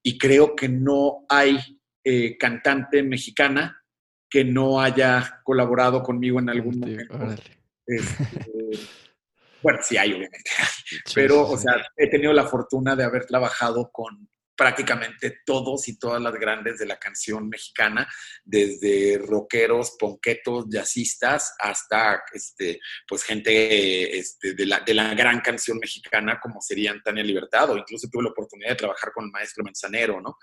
[0.03, 1.59] y creo que no hay
[2.03, 3.83] eh, cantante mexicana
[4.29, 7.17] que no haya colaborado conmigo en algún momento.
[7.85, 8.27] Este,
[9.61, 10.49] bueno, sí hay, obviamente.
[11.13, 16.21] Pero, o sea, he tenido la fortuna de haber trabajado con prácticamente todos y todas
[16.21, 18.07] las grandes de la canción mexicana,
[18.43, 25.77] desde rockeros, ponquetos, jazzistas, hasta este, pues gente este, de, la, de la gran canción
[25.77, 29.63] mexicana como serían Tania Libertad, o incluso tuve la oportunidad de trabajar con el maestro
[29.63, 30.37] Manzanero, ¿no?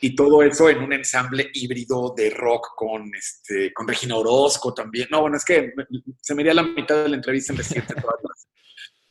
[0.00, 5.08] Y todo eso en un ensamble híbrido de rock con, este, con Regina Orozco también.
[5.10, 5.72] No, bueno, es que
[6.20, 7.94] se me dio la mitad de la entrevista en decirte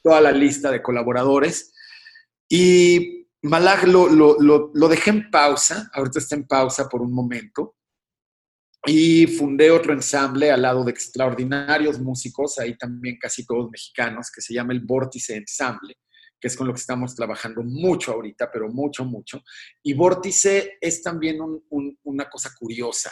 [0.03, 1.73] toda la lista de colaboradores.
[2.47, 7.75] Y Malag lo, lo, dejé en pausa, ahorita está en pausa por un momento,
[8.85, 14.41] y fundé otro ensamble al lado de extraordinarios músicos, ahí también casi todos mexicanos, que
[14.41, 15.95] se llama el Vórtice Ensamble,
[16.39, 19.41] que es con lo que estamos trabajando mucho ahorita, pero mucho, mucho.
[19.83, 21.39] Y Vórtice es también
[22.03, 23.11] una cosa curiosa.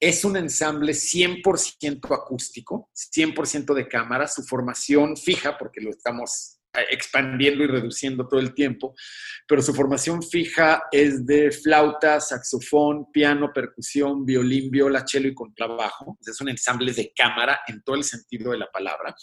[0.00, 6.57] Es un ensamble 100% acústico, 100% de cámara, su formación fija, porque lo estamos
[6.90, 8.94] expandiendo y reduciendo todo el tiempo,
[9.46, 16.18] pero su formación fija es de flauta, saxofón, piano, percusión, violín, viola, cello y contrabajo.
[16.20, 19.14] Es un ensamble de cámara en todo el sentido de la palabra,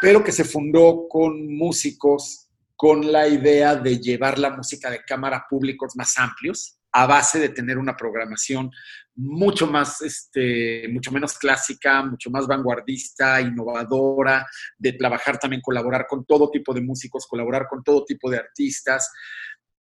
[0.00, 5.38] pero que se fundó con músicos con la idea de llevar la música de cámara
[5.38, 8.70] a públicos más amplios, a base de tener una programación
[9.18, 14.46] mucho más, este, mucho menos clásica, mucho más vanguardista, innovadora,
[14.78, 19.10] de trabajar también, colaborar con todo tipo de músicos, colaborar con todo tipo de artistas.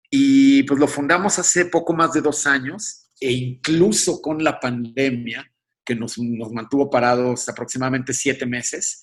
[0.09, 5.51] Y pues lo fundamos hace poco más de dos años e incluso con la pandemia,
[5.85, 9.03] que nos, mantuvo parados aproximadamente siete meses,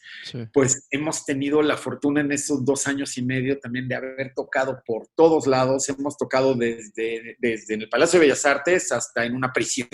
[0.51, 4.81] pues hemos tenido la fortuna en esos dos años y medio también de haber tocado
[4.83, 5.87] por todos lados.
[5.89, 9.89] Hemos tocado desde, desde en el Palacio de Bellas Artes hasta en una prisión.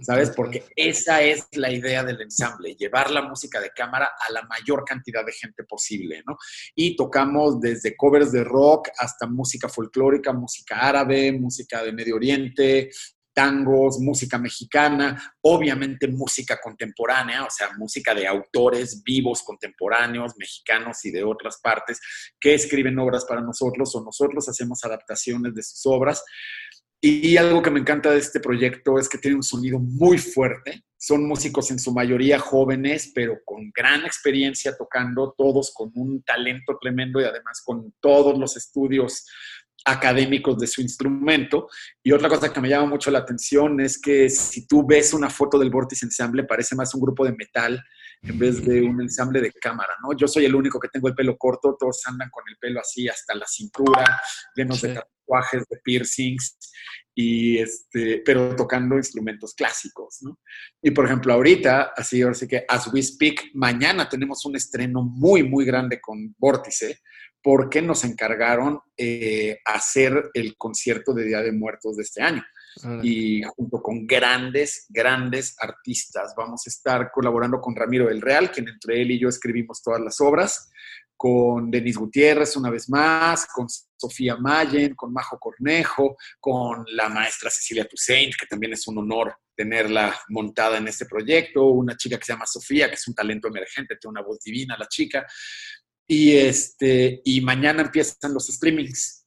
[0.00, 0.30] ¿Sabes?
[0.30, 4.84] Porque esa es la idea del ensamble, llevar la música de cámara a la mayor
[4.84, 6.36] cantidad de gente posible, ¿no?
[6.74, 12.90] Y tocamos desde covers de rock hasta música folclórica, música árabe, música de Medio Oriente,
[13.38, 21.12] tangos, música mexicana, obviamente música contemporánea, o sea, música de autores vivos, contemporáneos, mexicanos y
[21.12, 22.00] de otras partes
[22.40, 26.24] que escriben obras para nosotros o nosotros hacemos adaptaciones de sus obras.
[27.00, 30.82] Y algo que me encanta de este proyecto es que tiene un sonido muy fuerte.
[30.96, 36.76] Son músicos en su mayoría jóvenes, pero con gran experiencia tocando, todos con un talento
[36.80, 39.26] tremendo y además con todos los estudios
[39.84, 41.68] académicos de su instrumento.
[42.02, 45.30] Y otra cosa que me llama mucho la atención es que si tú ves una
[45.30, 47.80] foto del Vortex Ensemble, parece más un grupo de metal
[48.22, 50.16] en vez de un ensamble de cámara, ¿no?
[50.16, 53.08] Yo soy el único que tengo el pelo corto, todos andan con el pelo así
[53.08, 54.20] hasta la cintura,
[54.56, 56.58] llenos de tatuajes, de piercings,
[57.14, 60.38] y este, pero tocando instrumentos clásicos, ¿no?
[60.80, 65.02] Y por ejemplo, ahorita, así, ahora sí que, as we speak, mañana tenemos un estreno
[65.02, 67.00] muy, muy grande con Vórtice,
[67.42, 72.44] porque nos encargaron eh, hacer el concierto de Día de Muertos de este año.
[73.02, 78.68] Y junto con grandes, grandes artistas, vamos a estar colaborando con Ramiro del Real, quien
[78.68, 80.70] entre él y yo escribimos todas las obras,
[81.18, 87.50] con Denis Gutiérrez una vez más, con Sofía Mayen, con Majo Cornejo, con la maestra
[87.50, 92.24] Cecilia Toussaint, que también es un honor tenerla montada en este proyecto, una chica que
[92.24, 95.26] se llama Sofía, que es un talento emergente, tiene una voz divina la chica,
[96.06, 99.26] y, este, y mañana empiezan los streamings.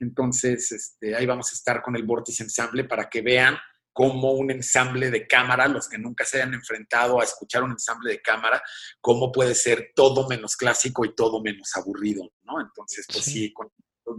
[0.00, 3.58] Entonces, este, ahí vamos a estar con el Vortice Ensemble para que vean
[3.96, 8.10] cómo un ensamble de cámara, los que nunca se hayan enfrentado a escuchar un ensamble
[8.10, 8.62] de cámara,
[9.00, 12.60] cómo puede ser todo menos clásico y todo menos aburrido, ¿no?
[12.60, 13.70] Entonces, pues sí, con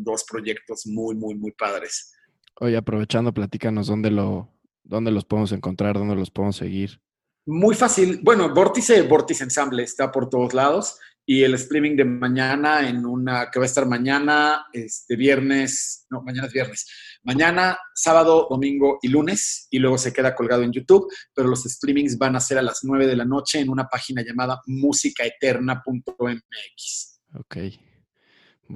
[0.03, 2.11] dos proyectos muy, muy, muy padres.
[2.59, 4.49] Oye, aprovechando, platícanos dónde, lo,
[4.83, 6.99] dónde los podemos encontrar, dónde los podemos seguir.
[7.45, 8.21] Muy fácil.
[8.23, 13.51] Bueno, Vórtice, Vórtice Ensamble está por todos lados y el streaming de mañana en una
[13.51, 19.09] que va a estar mañana, este viernes, no, mañana es viernes, mañana, sábado, domingo y
[19.09, 22.61] lunes y luego se queda colgado en YouTube, pero los streamings van a ser a
[22.61, 27.21] las 9 de la noche en una página llamada musicaeterna.mx.
[27.35, 27.57] Ok.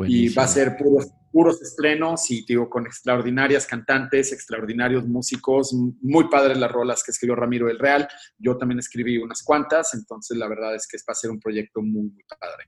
[0.08, 6.28] Y va a ser puros, puros estrenos y digo, con extraordinarias cantantes, extraordinarios músicos, muy
[6.30, 8.08] padres las rolas que escribió Ramiro del Real.
[8.38, 11.82] Yo también escribí unas cuantas, entonces la verdad es que va a ser un proyecto
[11.82, 12.66] muy, muy padre.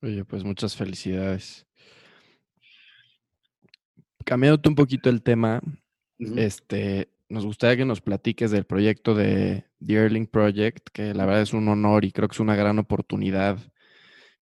[0.00, 1.67] Oye, pues muchas felicidades.
[4.28, 5.62] Cambiándote un poquito el tema,
[6.18, 11.40] este, nos gustaría que nos platiques del proyecto de The Erling Project, que la verdad
[11.40, 13.58] es un honor y creo que es una gran oportunidad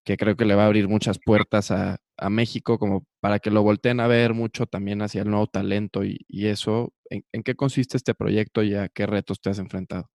[0.03, 3.63] que creo que le va a abrir muchas puertas a, México, como para que lo
[3.63, 6.93] volteen a ver mucho también hacia el nuevo talento y, eso.
[7.09, 10.11] ¿En, qué consiste este proyecto y a qué retos te has enfrentado?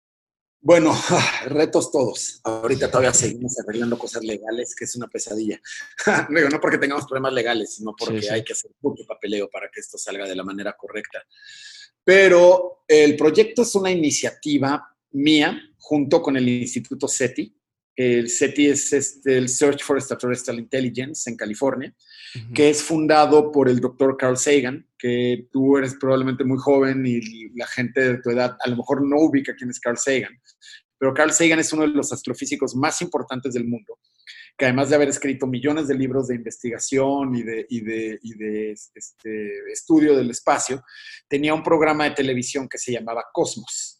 [0.61, 0.93] Bueno,
[1.47, 2.41] retos todos.
[2.43, 5.61] Ahorita todavía seguimos arreglando cosas legales, que es una pesadilla.
[6.29, 9.99] no porque tengamos problemas legales, sino porque hay que hacer mucho papeleo para que esto
[9.99, 11.23] salga de la manera correcta.
[12.03, 17.58] Pero el proyecto es una iniciativa mía junto con el Instituto SETI,
[17.99, 21.93] el SETI es este, el Search for Extraterrestrial Intelligence en California,
[22.55, 27.49] que es fundado por el doctor Carl Sagan, que tú eres probablemente muy joven y
[27.57, 30.41] la gente de tu edad a lo mejor no ubica quién es Carl Sagan.
[30.97, 33.99] Pero Carl Sagan es uno de los astrofísicos más importantes del mundo,
[34.57, 38.35] que además de haber escrito millones de libros de investigación y de, y de, y
[38.35, 40.85] de este, estudio del espacio,
[41.29, 43.98] tenía un programa de televisión que se llamaba Cosmos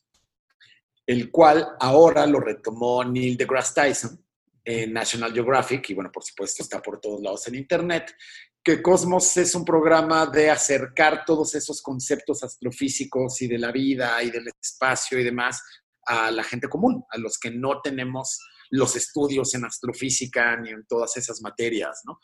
[1.09, 4.23] el cual ahora lo retomó Neil deGrasse Tyson
[4.63, 8.15] en National Geographic, y bueno, por supuesto está por todos lados en Internet,
[8.63, 14.23] que Cosmos es un programa de acercar todos esos conceptos astrofísicos y de la vida
[14.23, 15.63] y del espacio y demás
[16.05, 20.85] a la gente común, a los que no tenemos los estudios en astrofísica ni en
[20.87, 22.21] todas esas materias, ¿no?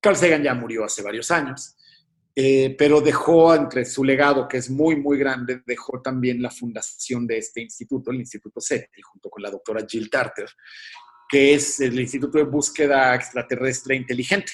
[0.00, 1.74] Carl Sagan ya murió hace varios años
[2.36, 7.28] eh, pero dejó entre su legado, que es muy, muy grande, dejó también la fundación
[7.28, 10.48] de este instituto, el Instituto SETI, junto con la doctora Jill Tarter,
[11.28, 14.52] que es el Instituto de Búsqueda Extraterrestre Inteligente,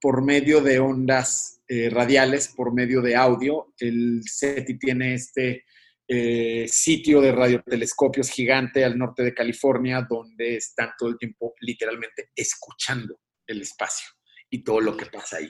[0.00, 3.72] por medio de ondas eh, radiales, por medio de audio.
[3.78, 5.64] El SETI tiene este
[6.08, 12.30] eh, sitio de radiotelescopios gigante al norte de California, donde están todo el tiempo literalmente
[12.34, 14.08] escuchando el espacio
[14.50, 15.48] y todo lo que pasa ahí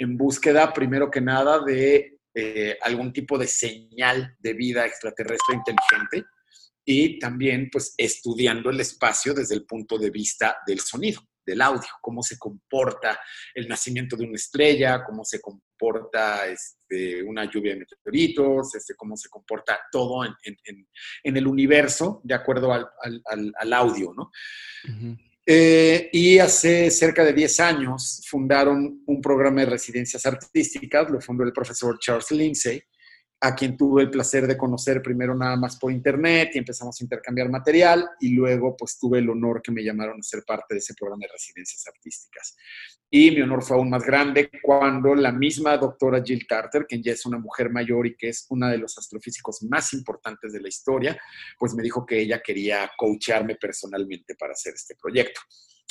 [0.00, 6.24] en búsqueda, primero que nada, de eh, algún tipo de señal de vida extraterrestre inteligente
[6.84, 11.88] y también pues estudiando el espacio desde el punto de vista del sonido, del audio,
[12.00, 13.20] cómo se comporta
[13.54, 19.18] el nacimiento de una estrella, cómo se comporta este, una lluvia de meteoritos, este, cómo
[19.18, 24.30] se comporta todo en, el universo de acuerdo al, audio, ¿no?
[25.52, 31.42] Eh, y hace cerca de 10 años fundaron un programa de residencias artísticas, lo fundó
[31.42, 32.80] el profesor Charles Lindsay,
[33.40, 37.02] a quien tuve el placer de conocer primero nada más por internet y empezamos a
[37.02, 40.78] intercambiar material y luego pues tuve el honor que me llamaron a ser parte de
[40.78, 42.56] ese programa de residencias artísticas.
[43.12, 47.12] Y mi honor fue aún más grande cuando la misma doctora Jill Carter, quien ya
[47.12, 50.68] es una mujer mayor y que es una de los astrofísicos más importantes de la
[50.68, 51.20] historia,
[51.58, 55.40] pues me dijo que ella quería coacharme personalmente para hacer este proyecto.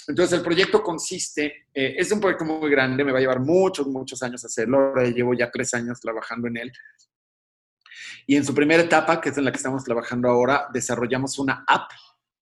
[0.07, 3.85] Entonces, el proyecto consiste, eh, es un proyecto muy grande, me va a llevar muchos,
[3.87, 4.95] muchos años hacerlo.
[4.95, 6.71] llevo ya tres años trabajando en él.
[8.25, 11.63] Y en su primera etapa, que es en la que estamos trabajando ahora, desarrollamos una
[11.67, 11.91] app,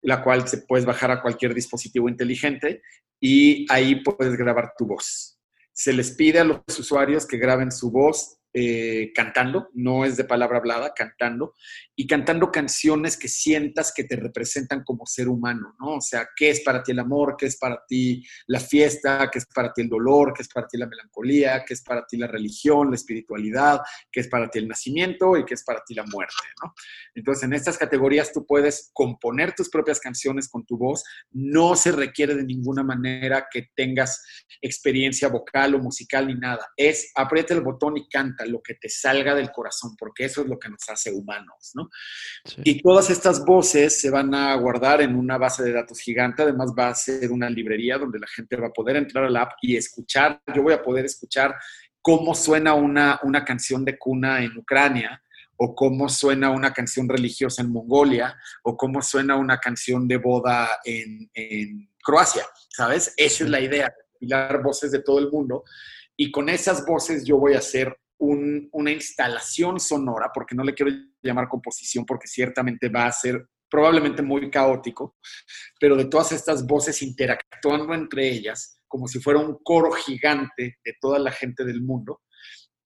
[0.01, 2.81] la cual se puedes bajar a cualquier dispositivo inteligente
[3.19, 5.39] y ahí puedes grabar tu voz.
[5.73, 10.23] Se les pide a los usuarios que graben su voz eh, cantando, no es de
[10.23, 11.53] palabra hablada, cantando,
[11.95, 15.97] y cantando canciones que sientas que te representan como ser humano, ¿no?
[15.97, 17.35] O sea, ¿qué es para ti el amor?
[17.37, 19.29] ¿Qué es para ti la fiesta?
[19.31, 20.33] ¿Qué es para ti el dolor?
[20.33, 21.63] ¿Qué es para ti la melancolía?
[21.65, 23.79] ¿Qué es para ti la religión, la espiritualidad?
[24.11, 25.37] ¿Qué es para ti el nacimiento?
[25.37, 26.73] ¿Y qué es para ti la muerte, ¿no?
[27.13, 31.03] Entonces, en estas categorías tú puedes componer tus propias canciones con tu voz.
[31.29, 34.23] No se requiere de ninguna manera que tengas
[34.61, 36.67] experiencia vocal o musical ni nada.
[36.75, 40.47] Es aprieta el botón y canta lo que te salga del corazón, porque eso es
[40.47, 41.89] lo que nos hace humanos, ¿no?
[42.63, 46.73] Y todas estas voces se van a guardar en una base de datos gigante, además
[46.77, 49.75] va a ser una librería donde la gente va a poder entrar al app y
[49.75, 51.55] escuchar, yo voy a poder escuchar
[52.01, 55.21] cómo suena una, una canción de cuna en Ucrania,
[55.57, 60.69] o cómo suena una canción religiosa en Mongolia, o cómo suena una canción de boda
[60.83, 63.13] en, en Croacia, ¿sabes?
[63.17, 65.63] Esa es la idea, compilar voces de todo el mundo.
[66.15, 70.91] Y con esas voces yo voy a hacer una instalación sonora, porque no le quiero
[71.21, 75.17] llamar composición, porque ciertamente va a ser probablemente muy caótico,
[75.79, 80.95] pero de todas estas voces interactuando entre ellas, como si fuera un coro gigante de
[81.01, 82.21] toda la gente del mundo,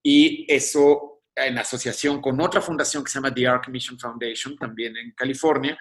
[0.03, 4.97] y eso en asociación con otra fundación que se llama The Ark Mission Foundation, también
[4.97, 5.77] en California,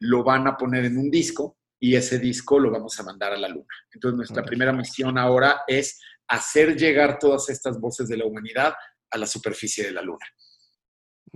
[0.00, 3.38] lo van a poner en un disco y ese disco lo vamos a mandar a
[3.38, 3.66] la luna.
[3.92, 8.74] Entonces nuestra primera misión ahora es hacer llegar todas estas voces de la humanidad
[9.10, 10.26] a la superficie de la Luna.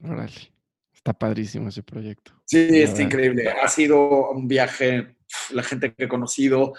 [0.03, 0.53] Órale.
[0.93, 2.33] Está padrísimo ese proyecto.
[2.47, 3.51] Sí, está increíble.
[3.51, 5.17] Ha sido un viaje,
[5.51, 6.73] la gente que he conocido,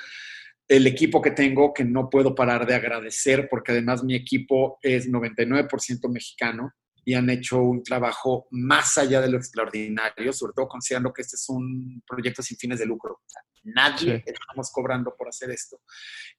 [0.67, 5.07] el equipo que tengo, que no puedo parar de agradecer, porque además mi equipo es
[5.07, 6.72] 99% mexicano
[7.03, 11.36] y han hecho un trabajo más allá de lo extraordinario, sobre todo considerando que este
[11.36, 13.22] es un proyecto sin fines de lucro.
[13.66, 15.82] Nadie estamos cobrando por hacer esto.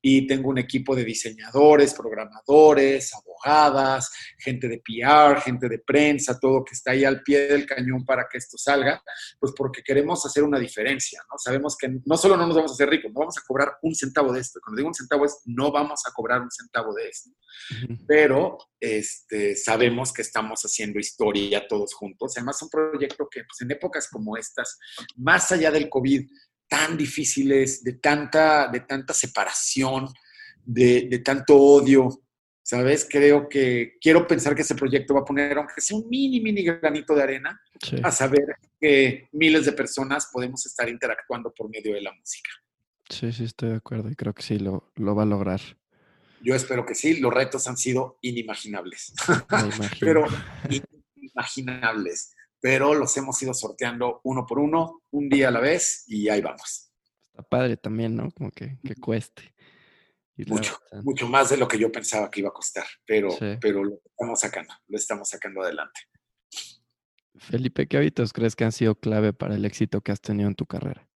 [0.00, 6.64] Y tengo un equipo de diseñadores, programadores, abogadas, gente de PR, gente de prensa, todo
[6.64, 9.02] que está ahí al pie del cañón para que esto salga,
[9.38, 11.36] pues porque queremos hacer una diferencia, ¿no?
[11.38, 13.94] Sabemos que no solo no nos vamos a hacer ricos, no vamos a cobrar un
[13.94, 14.60] centavo de esto.
[14.62, 17.30] Cuando digo un centavo es no vamos a cobrar un centavo de esto.
[18.06, 22.32] Pero este, sabemos que estamos haciendo historia todos juntos.
[22.36, 24.78] Además, un proyecto que pues, en épocas como estas,
[25.16, 26.28] más allá del COVID,
[26.68, 30.08] tan difíciles, de tanta, de tanta separación,
[30.64, 32.08] de, tanto odio,
[32.62, 33.06] ¿sabes?
[33.08, 36.62] Creo que quiero pensar que ese proyecto va a poner, aunque sea un mini, mini
[36.62, 37.60] granito de arena,
[38.02, 42.50] a saber que miles de personas podemos estar interactuando por medio de la música.
[43.08, 45.60] Sí, sí, estoy de acuerdo y creo que sí lo, lo va a lograr.
[46.42, 49.14] Yo espero que sí, los retos han sido inimaginables,
[50.00, 50.26] pero
[51.16, 52.35] inimaginables
[52.66, 56.40] pero los hemos ido sorteando uno por uno, un día a la vez y ahí
[56.40, 56.90] vamos.
[57.26, 58.28] Está padre también, ¿no?
[58.32, 59.54] Como que, que cueste.
[60.48, 63.28] Mucho, mucho más de lo que yo pensaba que iba a costar, pero,
[63.60, 66.00] pero lo estamos sacando, lo estamos sacando adelante.
[67.36, 70.56] Felipe, ¿qué hábitos crees que han sido clave para el éxito que has tenido en
[70.56, 71.08] tu carrera?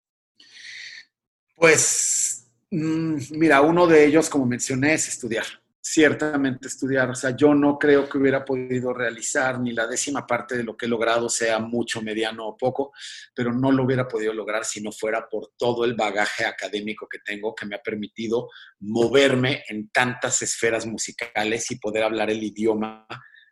[1.55, 5.58] Pues, mm, mira, uno de ellos, como mencioné, es estudiar
[5.91, 7.09] ciertamente estudiar.
[7.09, 10.77] O sea, yo no creo que hubiera podido realizar ni la décima parte de lo
[10.77, 12.91] que he logrado, sea mucho, mediano o poco,
[13.33, 17.19] pero no lo hubiera podido lograr si no fuera por todo el bagaje académico que
[17.25, 18.49] tengo que me ha permitido
[18.81, 23.07] moverme en tantas esferas musicales y poder hablar el idioma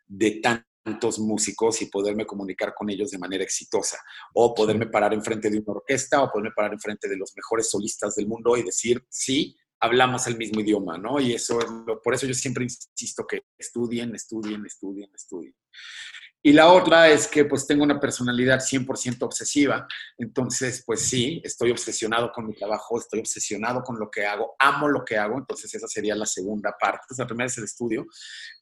[0.06, 3.98] de tantos músicos y poderme comunicar con ellos de manera exitosa,
[4.34, 8.14] o poderme parar enfrente de una orquesta, o poderme parar enfrente de los mejores solistas
[8.14, 11.20] del mundo y decir, sí, hablamos el mismo idioma, ¿no?
[11.20, 15.54] Y eso es lo, por eso yo siempre insisto que estudien, estudien, estudien, estudien.
[16.40, 21.72] Y la otra es que pues tengo una personalidad 100% obsesiva, entonces pues sí, estoy
[21.72, 25.74] obsesionado con mi trabajo, estoy obsesionado con lo que hago, amo lo que hago, entonces
[25.74, 27.00] esa sería la segunda parte.
[27.02, 28.06] Entonces, la primera es el estudio,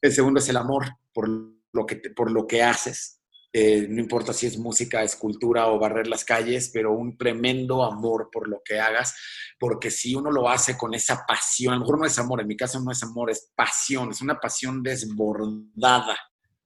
[0.01, 3.16] el segundo es el amor por lo que, por lo que haces,
[3.53, 8.29] eh, no importa si es música, escultura o barrer las calles, pero un tremendo amor
[8.31, 9.15] por lo que hagas,
[9.59, 12.47] porque si uno lo hace con esa pasión, a lo mejor no es amor, en
[12.47, 16.17] mi caso no es amor, es pasión, es una pasión desbordada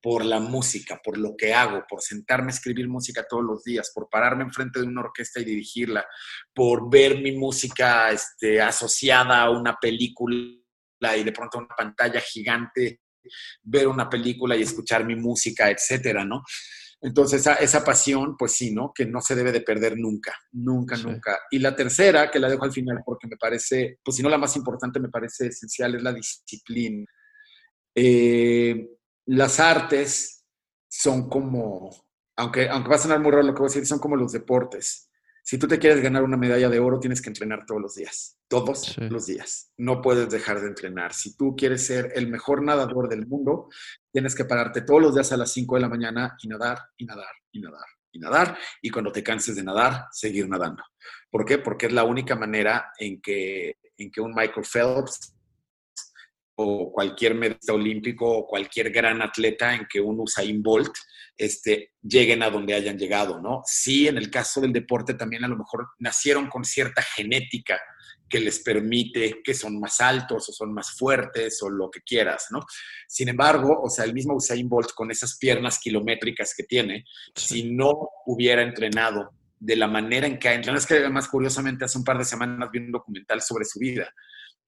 [0.01, 3.91] por la música, por lo que hago, por sentarme a escribir música todos los días,
[3.93, 6.05] por pararme enfrente de una orquesta y dirigirla,
[6.53, 10.57] por ver mi música este, asociada a una película
[11.15, 13.00] y de pronto una pantalla gigante
[13.63, 16.43] ver una película y escuchar mi música, etcétera, ¿no?
[17.03, 18.93] Entonces, esa, esa, pasión, pues sí, ¿no?
[18.93, 21.39] Que no se debe de perder nunca, nunca, nunca.
[21.49, 24.37] Y la tercera, que la dejo al final porque me parece, pues si no la
[24.37, 27.05] más importante, me parece esencial, es la disciplina.
[27.95, 28.87] Eh,
[29.25, 30.45] las artes
[30.87, 31.89] son como,
[32.35, 34.31] aunque, aunque va a sonar muy raro lo que voy a decir, son como los
[34.31, 35.09] deportes.
[35.43, 38.37] Si tú te quieres ganar una medalla de oro, tienes que entrenar todos los días,
[38.47, 39.71] todos los días.
[39.77, 41.13] No puedes dejar de entrenar.
[41.13, 43.69] Si tú quieres ser el mejor nadador del mundo,
[44.11, 47.05] tienes que pararte todos los días a las 5 de la mañana y nadar, y
[47.05, 48.57] nadar, y nadar, y nadar.
[48.81, 50.83] Y cuando te canses de nadar, seguir nadando.
[51.29, 51.57] ¿Por qué?
[51.57, 55.35] Porque es la única manera en que, en que un Michael Phelps
[56.61, 60.93] o cualquier medallista olímpico o cualquier gran atleta en que un Usain Bolt
[61.37, 63.61] este, lleguen a donde hayan llegado, ¿no?
[63.65, 67.79] Sí, en el caso del deporte también a lo mejor nacieron con cierta genética
[68.29, 72.47] que les permite que son más altos o son más fuertes o lo que quieras,
[72.51, 72.61] ¿no?
[73.07, 77.05] Sin embargo, o sea, el mismo Usain Bolt con esas piernas kilométricas que tiene,
[77.35, 81.85] si no hubiera entrenado de la manera en que ha entrenado, es que además curiosamente
[81.85, 84.11] hace un par de semanas vi un documental sobre su vida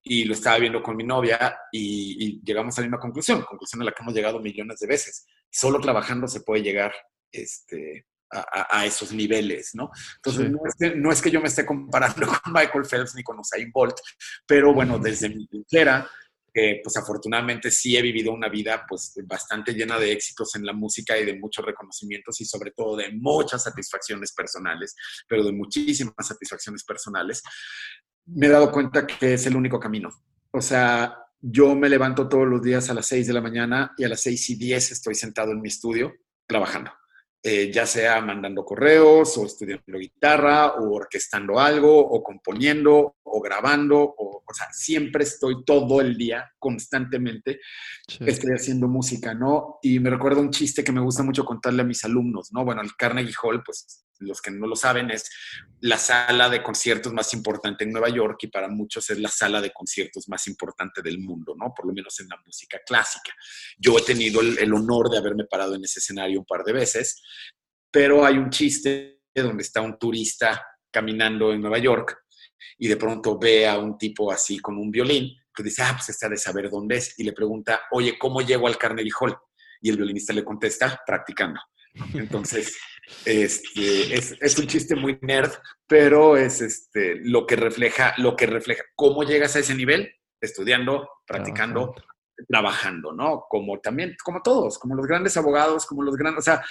[0.03, 3.85] y lo estaba viendo con mi novia y, llegamos a la misma conclusión, conclusión a
[3.85, 5.25] la que hemos llegado millones de veces.
[5.49, 6.93] Solo trabajando se puede llegar
[7.31, 9.91] este, a, esos niveles, ¿no?
[10.17, 10.51] Entonces,
[10.97, 13.95] no, es que, yo me esté comparando con Michael Phelps ni con Usain Bolt,
[14.45, 16.09] pero bueno, desde mi trinchera,
[16.83, 21.17] pues afortunadamente sí he vivido una vida pues bastante llena de éxitos en la música
[21.17, 24.95] y de muchos reconocimientos y sobre todo de muchas satisfacciones personales,
[25.27, 27.41] pero de muchísimas satisfacciones personales
[28.25, 30.09] me he dado cuenta que es el único camino.
[30.51, 34.03] O sea, yo me levanto todos los días a las 6 de la mañana y
[34.03, 36.13] a las 6 y 10 estoy sentado en mi estudio
[36.47, 36.91] trabajando.
[37.45, 43.97] Eh, ya sea mandando correos o estudiando guitarra o orquestando algo o componiendo o grabando,
[43.99, 47.59] o, o sea, siempre estoy todo el día, constantemente,
[48.21, 49.79] estoy haciendo música, ¿no?
[49.81, 52.63] Y me recuerdo un chiste que me gusta mucho contarle a mis alumnos, ¿no?
[52.63, 55.29] Bueno, el Carnegie Hall, pues los que no lo saben, es
[55.81, 59.61] la sala de conciertos más importante en Nueva York y para muchos es la sala
[59.61, 61.73] de conciertos más importante del mundo, ¿no?
[61.75, 63.33] Por lo menos en la música clásica.
[63.77, 67.21] Yo he tenido el, honor de haberme parado en ese escenario un par de veces,
[67.91, 72.23] pero hay un chiste donde está un turista caminando en Nueva York
[72.77, 76.09] y de pronto ve a un tipo así con un violín, pues dice, ah, pues
[76.09, 79.35] está de saber dónde es, y le pregunta, oye, ¿cómo llego al Carnegie Hall?
[79.81, 81.59] Y el violinista le contesta, practicando.
[82.13, 82.75] Entonces,
[83.25, 85.51] este, es, un chiste muy nerd,
[85.87, 91.09] pero es este, lo, que refleja, lo que refleja cómo llegas a ese nivel, estudiando,
[91.25, 91.95] practicando,
[92.47, 93.45] trabajando, ¿no?
[93.49, 96.63] Como también, como todos, como los grandes abogados, como los grandes, o sea,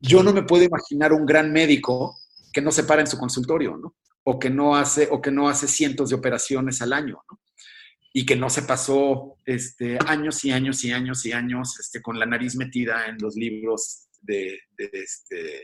[0.00, 2.16] yo no me puedo imaginar un gran médico
[2.52, 3.96] que no se para en su consultorio, ¿no?
[4.24, 7.40] O que no hace, o que no hace cientos de operaciones al año, ¿no?
[8.12, 12.18] Y que no se pasó este, años y años y años y años este, con
[12.18, 15.62] la nariz metida en los libros de, de, este,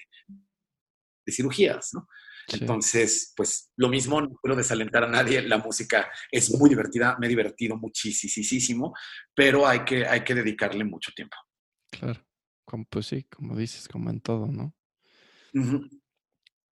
[1.25, 2.07] de cirugías, ¿no?
[2.49, 7.27] Entonces, pues lo mismo, no quiero desalentar a nadie, la música es muy divertida, me
[7.27, 8.95] he divertido muchísimo,
[9.35, 11.37] pero hay que, hay que dedicarle mucho tiempo.
[11.91, 12.21] Claro,
[12.65, 14.75] como, pues sí, como dices, como en todo, ¿no?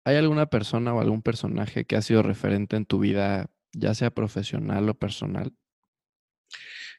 [0.04, 4.10] ¿Hay alguna persona o algún personaje que ha sido referente en tu vida, ya sea
[4.10, 5.52] profesional o personal?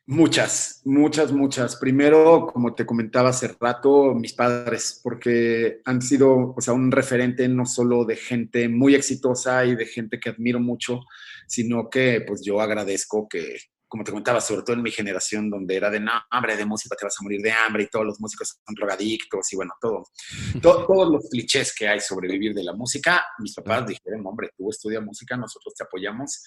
[0.08, 1.76] Muchas, muchas, muchas.
[1.76, 7.48] Primero, como te comentaba hace rato, mis padres, porque han sido, o sea, un referente
[7.48, 11.02] no solo de gente muy exitosa y de gente que admiro mucho,
[11.48, 15.76] sino que pues yo agradezco que, como te comentaba, sobre todo en mi generación, donde
[15.76, 18.20] era de no, hambre de música, te vas a morir de hambre y todos los
[18.20, 20.04] músicos son drogadictos y bueno, todo,
[20.62, 24.70] todos los clichés que hay sobre vivir de la música, mis papás dijeron, hombre, tú
[24.70, 26.44] estudias música, nosotros te apoyamos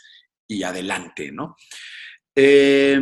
[0.49, 1.55] y adelante, ¿no?
[2.35, 3.01] Eh,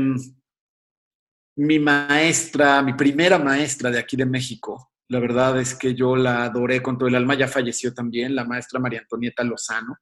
[1.57, 6.44] mi maestra, mi primera maestra de aquí de México, la verdad es que yo la
[6.44, 9.98] adoré con todo el alma, ya falleció también, la maestra María Antonieta Lozano,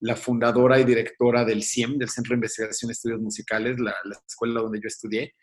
[0.00, 3.94] la fundadora y directora del CIEM, del Centro de Investigación y Estudios Musicales, la,
[4.26, 5.34] escuela donde yo estudié,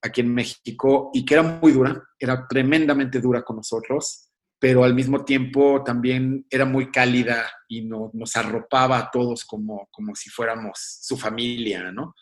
[0.00, 4.30] aquí en México, y que era muy dura, era tremendamente dura con nosotros,
[4.60, 10.14] pero al mismo tiempo también era muy cálida y nos arropaba a todos como, como
[10.14, 12.14] si fuéramos su familia, ¿no?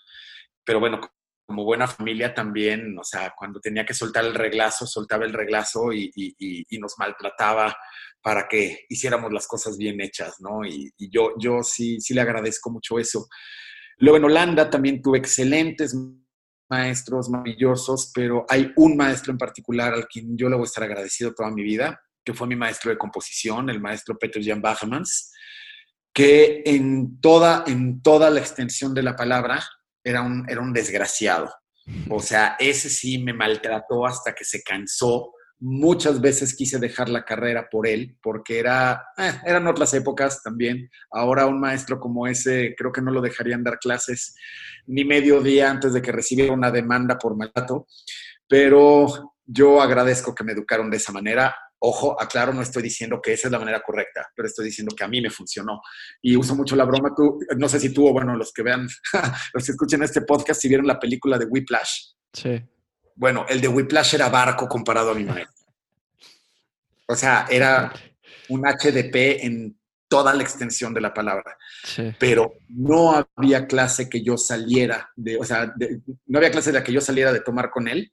[0.64, 1.00] Pero bueno,
[1.50, 5.92] como buena familia también, o sea, cuando tenía que soltar el reglazo, soltaba el reglazo
[5.92, 7.76] y, nos maltrataba
[8.22, 10.64] para que hiciéramos las cosas bien hechas, ¿no?
[10.64, 13.26] Y, yo, yo sí, sí le agradezco mucho eso.
[13.98, 15.96] Luego en Holanda también tuve excelentes
[16.70, 20.84] maestros maravillosos, pero hay un maestro en particular al quien yo le voy a estar
[20.84, 25.32] agradecido toda mi vida, que fue mi maestro de composición, el maestro Peter Jan Bachmans,
[26.14, 29.64] que en toda, en toda la extensión de la palabra
[30.04, 31.50] era un, era un desgraciado.
[32.08, 35.32] O sea, ese sí me maltrató hasta que se cansó.
[35.58, 40.90] Muchas veces quise dejar la carrera por él, porque era, eh, eran otras épocas también.
[41.10, 44.34] Ahora un maestro como ese, creo que no lo dejarían dar clases
[44.86, 47.86] ni medio día antes de que recibiera una demanda por maltrato.
[48.48, 51.54] Pero yo agradezco que me educaron de esa manera.
[51.82, 55.02] Ojo, aclaro, no estoy diciendo que esa es la manera correcta, pero estoy diciendo que
[55.02, 55.80] a mí me funcionó.
[56.20, 57.14] Y uso mucho la broma.
[57.16, 58.86] Tú, no sé si tú o bueno, los que vean,
[59.54, 62.12] los que escuchen este podcast, si vieron la película de Whiplash.
[62.32, 62.62] Sí.
[63.14, 65.72] Bueno, el de Whiplash era barco comparado a mi maestro.
[67.08, 67.92] O sea, era
[68.50, 71.56] un HDP en toda la extensión de la palabra.
[71.82, 72.14] Sí.
[72.18, 75.72] Pero no había clase que yo saliera de, o sea,
[76.26, 78.12] no había clase de la que yo saliera de tomar con él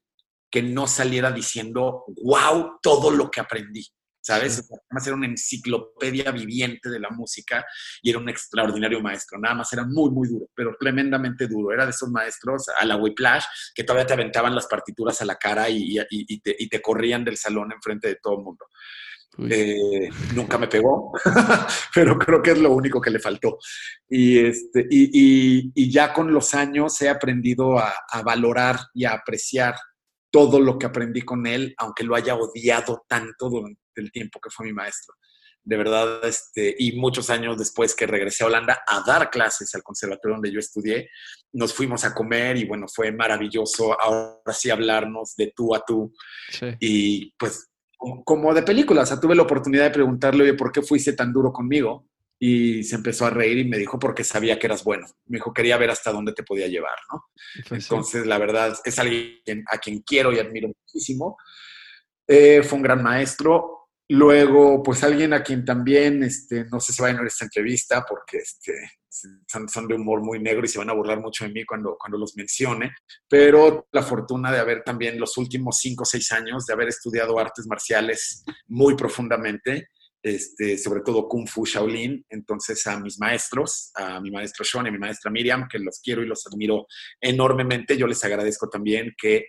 [0.50, 3.86] que no saliera diciendo, wow, todo lo que aprendí.
[4.20, 4.62] ¿Sabes?
[4.90, 7.66] Además era una enciclopedia viviente de la música
[8.02, 9.40] y era un extraordinario maestro.
[9.40, 11.72] Nada más era muy, muy duro, pero tremendamente duro.
[11.72, 15.38] Era de esos maestros a la Whiplash que todavía te aventaban las partituras a la
[15.38, 15.96] cara y,
[16.42, 18.66] te, corrían del salón enfrente de todo el mundo.
[19.50, 21.14] Eh, nunca me pegó,
[21.96, 23.60] pero creo que es lo único que le faltó.
[24.10, 29.76] Y, este, y, ya con los años he aprendido a, a valorar y a apreciar
[30.38, 34.52] todo lo que aprendí con él, aunque lo haya odiado tanto durante el tiempo que
[34.52, 35.16] fue mi maestro.
[35.64, 39.82] De verdad, este, y muchos años después que regresé a Holanda a dar clases al
[39.82, 41.10] conservatorio donde yo estudié,
[41.54, 46.14] nos fuimos a comer y bueno, fue maravilloso ahora sí hablarnos de tú a tú.
[46.80, 47.72] Y pues
[48.24, 51.34] como de película, o sea, tuve la oportunidad de preguntarle, oye, ¿por qué fuiste tan
[51.34, 52.06] duro conmigo?
[52.40, 55.08] Y se empezó a reír y me dijo porque sabía que eras bueno.
[55.26, 57.24] Me dijo, quería ver hasta dónde te podía llevar, ¿no?
[57.72, 61.38] Entonces, la verdad, es alguien a quien quiero y admiro muchísimo.
[62.28, 63.90] Eh, fue un gran maestro.
[64.10, 68.06] Luego, pues alguien a quien también, este, no sé si va a a esta entrevista
[68.08, 68.74] porque este,
[69.10, 71.98] son, son, de humor muy negro y se van a burlar mucho de mí cuando,
[72.00, 72.92] cuando los mencione,
[73.28, 77.38] pero la fortuna de haber también los últimos cinco o seis años, de haber estudiado
[77.38, 79.90] artes marciales muy profundamente,
[80.24, 82.26] este, sobre todo Kung Fu Shaolin.
[82.30, 86.00] Entonces a mis maestros, a mi maestro Sean y a mi maestra Miriam, que los
[86.04, 86.88] quiero y los admiro
[87.22, 89.48] enormemente, yo les agradezco también que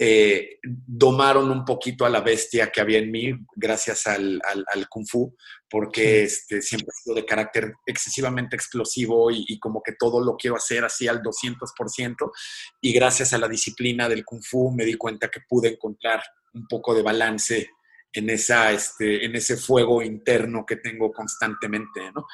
[0.00, 4.40] eh, domaron un poquito a la bestia que había en mí gracias al,
[4.88, 5.34] kung fu,
[5.68, 10.56] porque este, siempre he sido de carácter excesivamente explosivo y, como que todo lo quiero
[10.56, 12.30] hacer así al 200%.
[12.80, 16.22] Y gracias a la disciplina del kung fu me di cuenta que pude encontrar
[16.54, 17.68] un poco de balance
[18.12, 22.26] en, esa, este, en ese fuego interno que tengo constantemente, ¿no?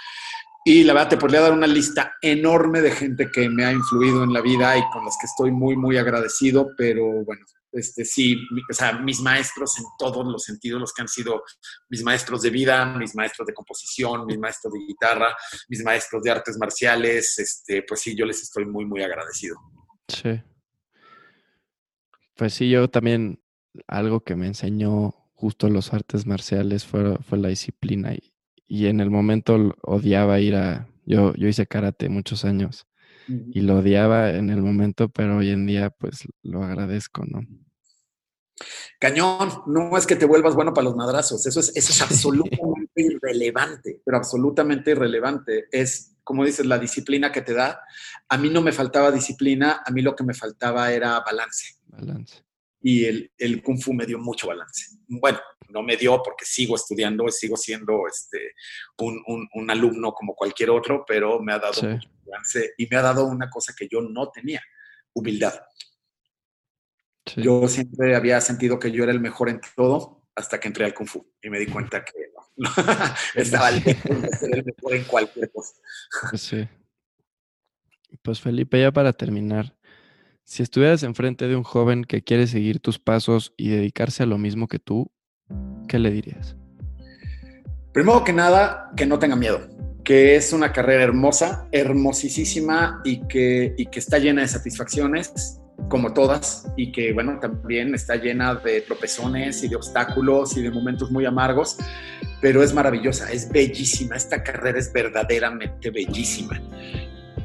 [0.66, 4.24] Y la verdad, te podría dar una lista enorme de gente que me ha influido
[4.24, 8.38] en la vida y con las que estoy muy, muy agradecido, pero bueno, este, sí,
[8.70, 11.42] o sea, mis maestros en todos los sentidos, los que han sido
[11.90, 15.36] mis maestros de vida, mis maestros de composición, mis maestros de guitarra,
[15.68, 19.56] mis maestros de artes marciales, este, pues sí, yo les estoy muy, muy agradecido.
[20.08, 20.40] Sí.
[22.36, 23.42] Pues sí, yo también,
[23.86, 28.32] algo que me enseñó justo los artes marciales fue, fue la disciplina y,
[28.66, 32.86] y en el momento odiaba ir a, yo, yo hice karate muchos años
[33.26, 37.40] y lo odiaba en el momento, pero hoy en día pues lo agradezco, ¿no?
[39.00, 43.02] Cañón, no es que te vuelvas bueno para los madrazos, eso es, eso es absolutamente
[43.02, 45.66] irrelevante, pero absolutamente irrelevante.
[45.70, 47.80] Es, como dices, la disciplina que te da.
[48.28, 51.76] A mí no me faltaba disciplina, a mí lo que me faltaba era balance.
[51.86, 52.42] Balance.
[52.86, 54.98] Y el, el Kung Fu me dio mucho balance.
[55.08, 55.38] Bueno,
[55.70, 58.52] no me dio porque sigo estudiando, sigo siendo este,
[58.98, 63.02] un, un, alumno como cualquier otro, pero me ha dado mucho balance y me ha
[63.02, 64.62] dado una cosa que yo no tenía,
[65.14, 65.54] humildad.
[67.36, 70.92] Yo siempre había sentido que yo era el mejor en todo hasta que entré al
[70.92, 72.68] Kung Fu y me di cuenta que no,
[73.34, 75.74] estaba el mejor en cualquier cosa.
[76.34, 76.68] Sí.
[78.22, 79.74] Pues Felipe, ya para terminar,
[80.44, 84.38] si estuvieras enfrente de un joven que quiere seguir tus pasos y dedicarse a lo
[84.38, 85.10] mismo que tú,
[85.88, 86.56] ¿qué le dirías?
[87.92, 89.60] Primero que nada, que no tenga miedo,
[90.04, 96.12] que es una carrera hermosa, hermosísima y que, y que está llena de satisfacciones como
[96.12, 101.10] todas, y que bueno, también está llena de tropezones y de obstáculos y de momentos
[101.10, 101.76] muy amargos,
[102.40, 106.60] pero es maravillosa, es bellísima, esta carrera es verdaderamente bellísima.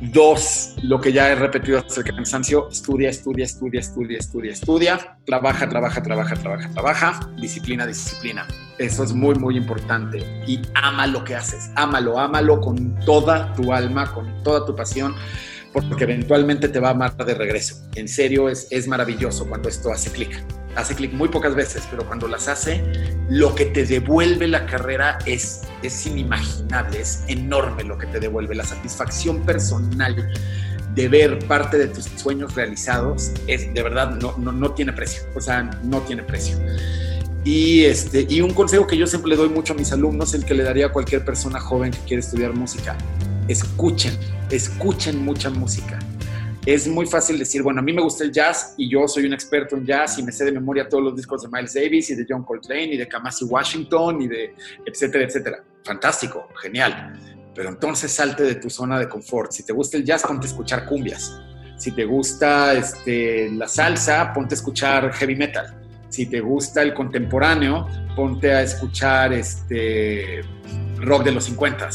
[0.02, 5.18] Dos, lo que ya he repetido hasta el cansancio, estudia, estudia, estudia, estudia, estudia, estudia,
[5.26, 8.48] trabaja, trabaja, trabaja, trabaja, trabaja, disciplina, disciplina.
[8.78, 10.20] Eso es muy, muy importante.
[10.48, 15.16] Y ama lo que haces, ámalo, ámalo con toda tu alma, con toda tu pasión
[15.74, 17.76] porque eventualmente te va a amar de regreso.
[17.96, 20.44] En serio, es, es maravilloso cuando esto hace clic.
[20.76, 22.84] Hace clic muy pocas veces, pero cuando las hace,
[23.30, 28.56] lo que te devuelve la carrera es, es inimaginable, es enorme lo que te devuelve.
[28.56, 30.32] La satisfacción personal
[30.96, 35.24] de ver parte de tus sueños realizados es de verdad no, no, no tiene precio,
[35.36, 36.58] o sea, no tiene precio.
[37.44, 40.46] Y, este, y un consejo que yo siempre le doy mucho a mis alumnos, el
[40.46, 42.98] que le daría a cualquier persona joven que quiere estudiar música,
[43.50, 44.14] escuchen,
[44.52, 46.00] escuchen mucha música.
[46.66, 49.34] Es muy fácil decir, bueno, a mí me gusta el jazz y yo soy un
[49.34, 52.16] experto en jazz y me sé de memoria todos los discos de Miles Davis y
[52.16, 54.54] de John Coltrane y de Kamasi Washington y de
[54.86, 55.64] etcétera, etcétera.
[55.84, 57.20] Fantástico, genial.
[57.56, 59.52] Pero entonces salte de tu zona de confort.
[59.52, 61.42] Si te gusta el jazz, ponte a escuchar cumbias.
[61.78, 65.76] Si te gusta este, la salsa, ponte a escuchar heavy metal.
[66.10, 70.42] Si te gusta el contemporáneo, ponte a escuchar este,
[70.98, 71.90] rock de los 50.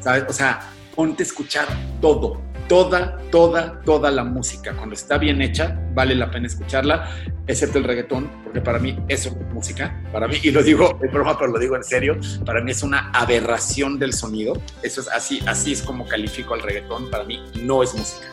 [0.00, 0.24] ¿Sabes?
[0.28, 0.60] O sea,
[0.94, 1.66] ponte a escuchar
[2.00, 4.74] todo, toda, toda, toda la música.
[4.74, 7.10] Cuando está bien hecha, vale la pena escucharla,
[7.46, 10.02] excepto el reggaetón, porque para mí eso es música.
[10.12, 12.82] Para mí, y lo digo en broma, pero lo digo en serio, para mí es
[12.82, 14.60] una aberración del sonido.
[14.82, 17.10] Eso es así, así es como califico al reggaetón.
[17.10, 18.26] Para mí no es música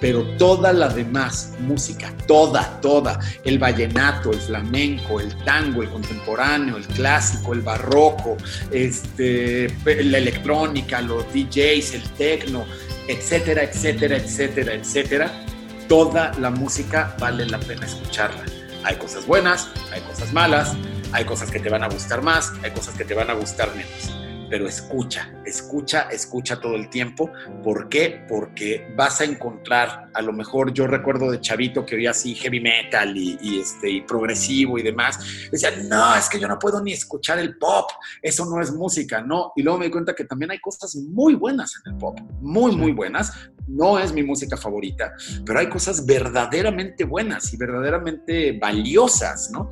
[0.00, 6.76] pero toda la demás música, toda, toda, el vallenato, el flamenco, el tango, el contemporáneo,
[6.78, 8.36] el clásico, el barroco,
[8.70, 12.64] este, la electrónica, los DJs, el techno,
[13.08, 15.44] etcétera, etcétera, etcétera, etcétera,
[15.88, 18.44] toda la música vale la pena escucharla.
[18.84, 20.74] Hay cosas buenas, hay cosas malas,
[21.12, 23.68] hay cosas que te van a gustar más, hay cosas que te van a gustar
[23.74, 24.19] menos
[24.50, 27.30] pero escucha, escucha, escucha todo el tiempo.
[27.62, 28.24] ¿Por qué?
[28.28, 32.60] Porque vas a encontrar, a lo mejor yo recuerdo de chavito que oía así heavy
[32.60, 36.92] metal y, este, y progresivo y demás, decía, no, es que yo no puedo ni
[36.92, 37.90] escuchar el pop,
[38.20, 39.52] eso no es música, ¿no?
[39.54, 42.74] Y luego me di cuenta que también hay cosas muy buenas en el pop, muy,
[42.74, 43.32] muy buenas.
[43.68, 45.12] No es mi música favorita,
[45.46, 49.70] pero hay cosas verdaderamente buenas y verdaderamente valiosas, ¿no?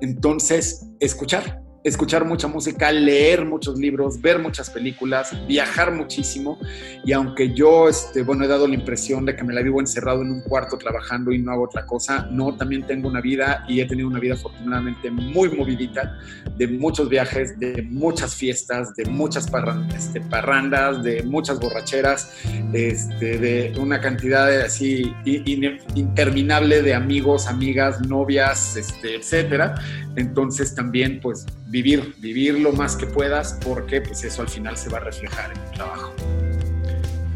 [0.00, 6.58] Entonces, escuchar, escuchar mucha música, leer muchos libros, ver muchas películas, viajar muchísimo.
[7.04, 10.22] Y aunque yo, este, bueno, he dado la impresión de que me la vivo encerrado
[10.22, 13.80] en un cuarto trabajando y no hago otra cosa, no, también tengo una vida y
[13.80, 16.18] he tenido una vida afortunadamente muy movidita,
[16.56, 19.46] de muchos viajes, de muchas fiestas, de muchas
[19.94, 22.32] este, parrandas, de muchas borracheras,
[22.72, 29.74] este, de una cantidad de, así interminable de amigos, amigas, novias, este, etcétera.
[30.16, 34.88] Entonces también, pues, vivir, vivir lo más que puedas, porque pues eso al final se
[34.90, 36.14] va a reflejar en tu trabajo.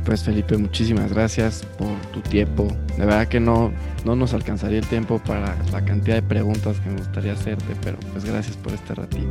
[0.04, 2.68] Pues Felipe, muchísimas gracias por tu tiempo.
[2.96, 3.72] De verdad que no,
[4.04, 7.98] no nos alcanzaría el tiempo para la cantidad de preguntas que me gustaría hacerte, pero
[8.12, 9.28] pues gracias por este ratito.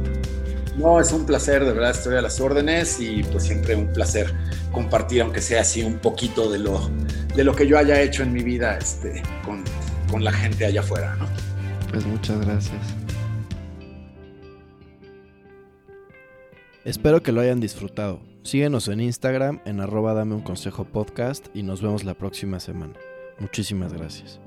[0.75, 4.33] No, es un placer, de verdad estoy a las órdenes y pues siempre un placer
[4.73, 6.91] compartir, aunque sea así un poquito de lo,
[7.33, 9.63] de lo que yo haya hecho en mi vida este, con,
[10.11, 11.27] con la gente allá afuera, ¿no?
[11.91, 13.06] Pues muchas gracias.
[16.88, 18.21] Espero que lo hayan disfrutado.
[18.43, 22.93] Síguenos en Instagram en arroba dame un consejo podcast y nos vemos la próxima semana.
[23.39, 24.39] Muchísimas gracias.